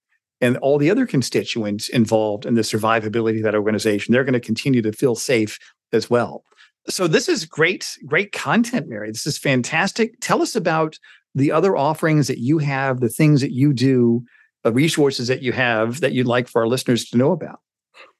and 0.44 0.58
all 0.58 0.76
the 0.76 0.90
other 0.90 1.06
constituents 1.06 1.88
involved 1.88 2.44
in 2.44 2.54
the 2.54 2.60
survivability 2.60 3.38
of 3.38 3.44
that 3.44 3.54
organization, 3.54 4.12
they're 4.12 4.24
going 4.24 4.34
to 4.34 4.40
continue 4.40 4.82
to 4.82 4.92
feel 4.92 5.14
safe 5.14 5.58
as 5.90 6.10
well. 6.10 6.44
So 6.86 7.06
this 7.06 7.30
is 7.30 7.46
great, 7.46 7.96
great 8.04 8.32
content, 8.32 8.86
Mary. 8.86 9.10
This 9.10 9.26
is 9.26 9.38
fantastic. 9.38 10.16
Tell 10.20 10.42
us 10.42 10.54
about 10.54 10.98
the 11.34 11.50
other 11.50 11.78
offerings 11.78 12.28
that 12.28 12.40
you 12.40 12.58
have, 12.58 13.00
the 13.00 13.08
things 13.08 13.40
that 13.40 13.52
you 13.52 13.72
do, 13.72 14.22
the 14.64 14.72
resources 14.72 15.28
that 15.28 15.40
you 15.40 15.52
have 15.52 16.02
that 16.02 16.12
you'd 16.12 16.26
like 16.26 16.46
for 16.46 16.60
our 16.60 16.68
listeners 16.68 17.06
to 17.06 17.16
know 17.16 17.32
about. 17.32 17.60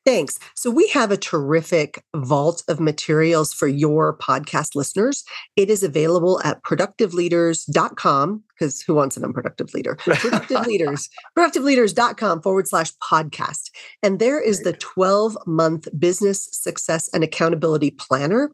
Thanks. 0.05 0.39
So, 0.55 0.71
we 0.71 0.89
have 0.89 1.11
a 1.11 1.17
terrific 1.17 2.05
vault 2.15 2.63
of 2.69 2.79
materials 2.79 3.55
for 3.55 3.67
your 3.67 4.17
podcast 4.19 4.75
listeners. 4.75 5.25
It 5.57 5.71
is 5.71 5.83
available 5.83 6.43
at 6.45 6.63
productiveleaders.com 6.63 8.45
because 8.55 8.83
who 8.83 8.95
wants 8.95 9.17
an 9.17 9.25
unproductive 9.25 9.73
leader? 9.73 9.97
Productive 9.97 10.67
leaders, 10.67 11.09
productiveleaders.com 11.39 12.43
forward 12.43 12.69
slash 12.69 12.93
podcast. 13.03 13.71
And 14.03 14.19
there 14.19 14.41
is 14.41 14.61
the 14.61 14.75
12 14.75 15.39
month 15.47 15.89
business 15.99 16.49
success 16.53 17.09
and 17.13 17.25
accountability 17.25 17.91
planner. 17.91 18.51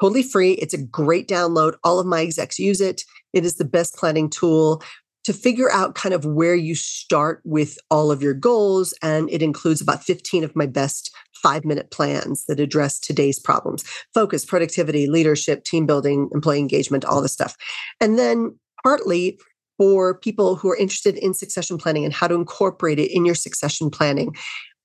Totally 0.00 0.22
free. 0.22 0.52
It's 0.52 0.74
a 0.74 0.82
great 0.82 1.28
download. 1.28 1.74
All 1.84 1.98
of 1.98 2.06
my 2.06 2.22
execs 2.22 2.58
use 2.58 2.80
it. 2.80 3.02
It 3.32 3.44
is 3.44 3.56
the 3.56 3.64
best 3.64 3.96
planning 3.96 4.30
tool 4.30 4.82
to 5.26 5.32
figure 5.32 5.70
out 5.72 5.96
kind 5.96 6.14
of 6.14 6.24
where 6.24 6.54
you 6.54 6.76
start 6.76 7.42
with 7.44 7.78
all 7.90 8.12
of 8.12 8.22
your 8.22 8.32
goals. 8.32 8.94
And 9.02 9.28
it 9.28 9.42
includes 9.42 9.80
about 9.80 10.04
15 10.04 10.44
of 10.44 10.54
my 10.54 10.66
best 10.66 11.12
five 11.34 11.64
minute 11.64 11.90
plans 11.90 12.44
that 12.46 12.60
address 12.60 13.00
today's 13.00 13.40
problems 13.40 13.82
focus, 14.14 14.44
productivity, 14.44 15.08
leadership, 15.08 15.64
team 15.64 15.84
building, 15.84 16.30
employee 16.32 16.60
engagement, 16.60 17.04
all 17.04 17.20
this 17.20 17.32
stuff. 17.32 17.56
And 18.00 18.16
then 18.16 18.56
partly 18.84 19.36
for 19.78 20.16
people 20.16 20.54
who 20.54 20.70
are 20.70 20.76
interested 20.76 21.16
in 21.16 21.34
succession 21.34 21.76
planning 21.76 22.04
and 22.04 22.14
how 22.14 22.28
to 22.28 22.36
incorporate 22.36 23.00
it 23.00 23.10
in 23.10 23.26
your 23.26 23.34
succession 23.34 23.90
planning. 23.90 24.34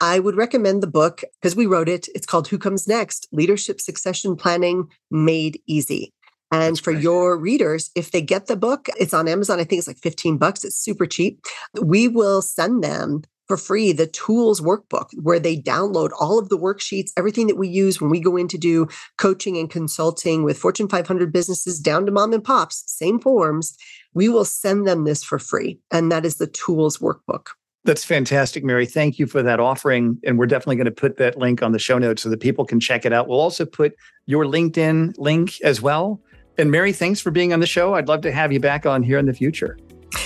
I 0.01 0.17
would 0.17 0.36
recommend 0.36 0.82
the 0.82 0.88
book 0.88 1.23
because 1.39 1.56
we 1.56 1.67
wrote 1.67 1.88
it. 1.88 2.08
It's 2.15 2.25
called 2.25 2.47
Who 2.47 2.58
Comes 2.58 2.88
Next 2.88 3.27
Leadership 3.32 3.80
Succession 3.80 4.36
Planning 4.36 4.88
Made 5.12 5.62
Easy. 5.67 6.12
And 6.51 6.79
for 6.79 6.91
your 6.91 7.37
readers, 7.37 7.89
if 7.95 8.11
they 8.11 8.21
get 8.21 8.47
the 8.47 8.57
book, 8.57 8.87
it's 8.99 9.13
on 9.13 9.27
Amazon. 9.27 9.59
I 9.59 9.63
think 9.63 9.79
it's 9.79 9.87
like 9.87 9.97
15 9.97 10.37
bucks. 10.37 10.63
It's 10.63 10.75
super 10.75 11.05
cheap. 11.05 11.39
We 11.81 12.07
will 12.07 12.41
send 12.41 12.83
them 12.83 13.23
for 13.47 13.57
free 13.57 13.91
the 13.91 14.07
tools 14.07 14.61
workbook 14.61 15.09
where 15.21 15.39
they 15.39 15.57
download 15.57 16.11
all 16.17 16.39
of 16.39 16.47
the 16.47 16.57
worksheets, 16.57 17.11
everything 17.17 17.47
that 17.47 17.57
we 17.57 17.67
use 17.67 17.99
when 17.99 18.09
we 18.09 18.21
go 18.21 18.37
in 18.37 18.47
to 18.47 18.57
do 18.57 18.87
coaching 19.17 19.57
and 19.57 19.69
consulting 19.69 20.43
with 20.43 20.57
Fortune 20.57 20.87
500 20.87 21.33
businesses 21.33 21.79
down 21.79 22.05
to 22.05 22.13
mom 22.13 22.31
and 22.31 22.43
pops, 22.43 22.83
same 22.87 23.19
forms. 23.19 23.75
We 24.13 24.29
will 24.29 24.45
send 24.45 24.87
them 24.87 25.03
this 25.03 25.23
for 25.23 25.37
free. 25.37 25.79
And 25.91 26.11
that 26.11 26.25
is 26.25 26.37
the 26.37 26.47
tools 26.47 26.99
workbook. 26.99 27.47
That's 27.83 28.05
fantastic, 28.05 28.63
Mary. 28.63 28.85
Thank 28.85 29.19
you 29.19 29.25
for 29.25 29.41
that 29.41 29.59
offering. 29.59 30.19
And 30.25 30.37
we're 30.37 30.45
definitely 30.45 30.75
going 30.75 30.85
to 30.85 30.91
put 30.91 31.17
that 31.17 31.37
link 31.37 31.61
on 31.63 31.71
the 31.71 31.79
show 31.79 31.97
notes 31.97 32.21
so 32.21 32.29
that 32.29 32.39
people 32.39 32.63
can 32.63 32.79
check 32.79 33.05
it 33.05 33.11
out. 33.11 33.27
We'll 33.27 33.41
also 33.41 33.65
put 33.65 33.95
your 34.27 34.45
LinkedIn 34.45 35.15
link 35.17 35.59
as 35.61 35.81
well. 35.81 36.21
And 36.57 36.71
Mary, 36.71 36.93
thanks 36.93 37.19
for 37.19 37.31
being 37.31 37.53
on 37.53 37.59
the 37.59 37.67
show. 37.67 37.95
I'd 37.95 38.07
love 38.07 38.21
to 38.21 38.31
have 38.31 38.51
you 38.51 38.59
back 38.59 38.85
on 38.85 39.01
here 39.03 39.17
in 39.17 39.25
the 39.25 39.33
future. 39.33 39.77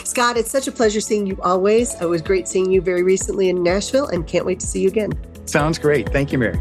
Scott, 0.04 0.38
it's 0.38 0.52
such 0.52 0.68
a 0.68 0.72
pleasure 0.72 1.02
seeing 1.02 1.28
you 1.28 1.38
always. 1.44 2.00
It 2.02 2.10
was 2.10 2.22
great 2.22 2.48
seeing 2.48 2.72
you 2.72 2.82
very 2.82 3.04
recently 3.04 3.50
in 3.50 3.62
Nashville 3.64 4.08
and 4.08 4.26
can't 4.26 4.46
wait 4.46 4.62
to 4.62 4.68
see 4.68 4.82
you 4.82 4.88
again. 4.88 5.12
Sounds 5.46 5.78
great. 5.78 6.10
Thank 6.10 6.32
you, 6.32 6.38
Mary. 6.38 6.58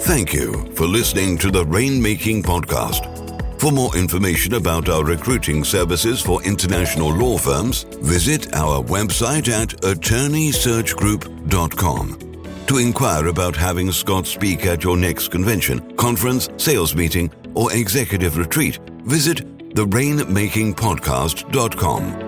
Thank 0.00 0.32
you 0.32 0.66
for 0.74 0.86
listening 0.86 1.38
to 1.38 1.50
the 1.50 1.64
Rainmaking 1.64 2.44
Podcast. 2.44 3.12
For 3.60 3.72
more 3.72 3.96
information 3.96 4.54
about 4.54 4.88
our 4.88 5.02
recruiting 5.02 5.64
services 5.64 6.20
for 6.20 6.40
international 6.44 7.12
law 7.12 7.38
firms, 7.38 7.82
visit 8.02 8.54
our 8.54 8.84
website 8.84 9.48
at 9.48 9.70
attorneysearchgroup.com. 9.80 12.25
To 12.66 12.78
inquire 12.78 13.28
about 13.28 13.54
having 13.54 13.92
Scott 13.92 14.26
speak 14.26 14.66
at 14.66 14.82
your 14.82 14.96
next 14.96 15.28
convention, 15.28 15.96
conference, 15.96 16.48
sales 16.56 16.96
meeting, 16.96 17.30
or 17.54 17.72
executive 17.72 18.36
retreat, 18.36 18.80
visit 19.04 19.46
therainmakingpodcast.com. 19.74 22.25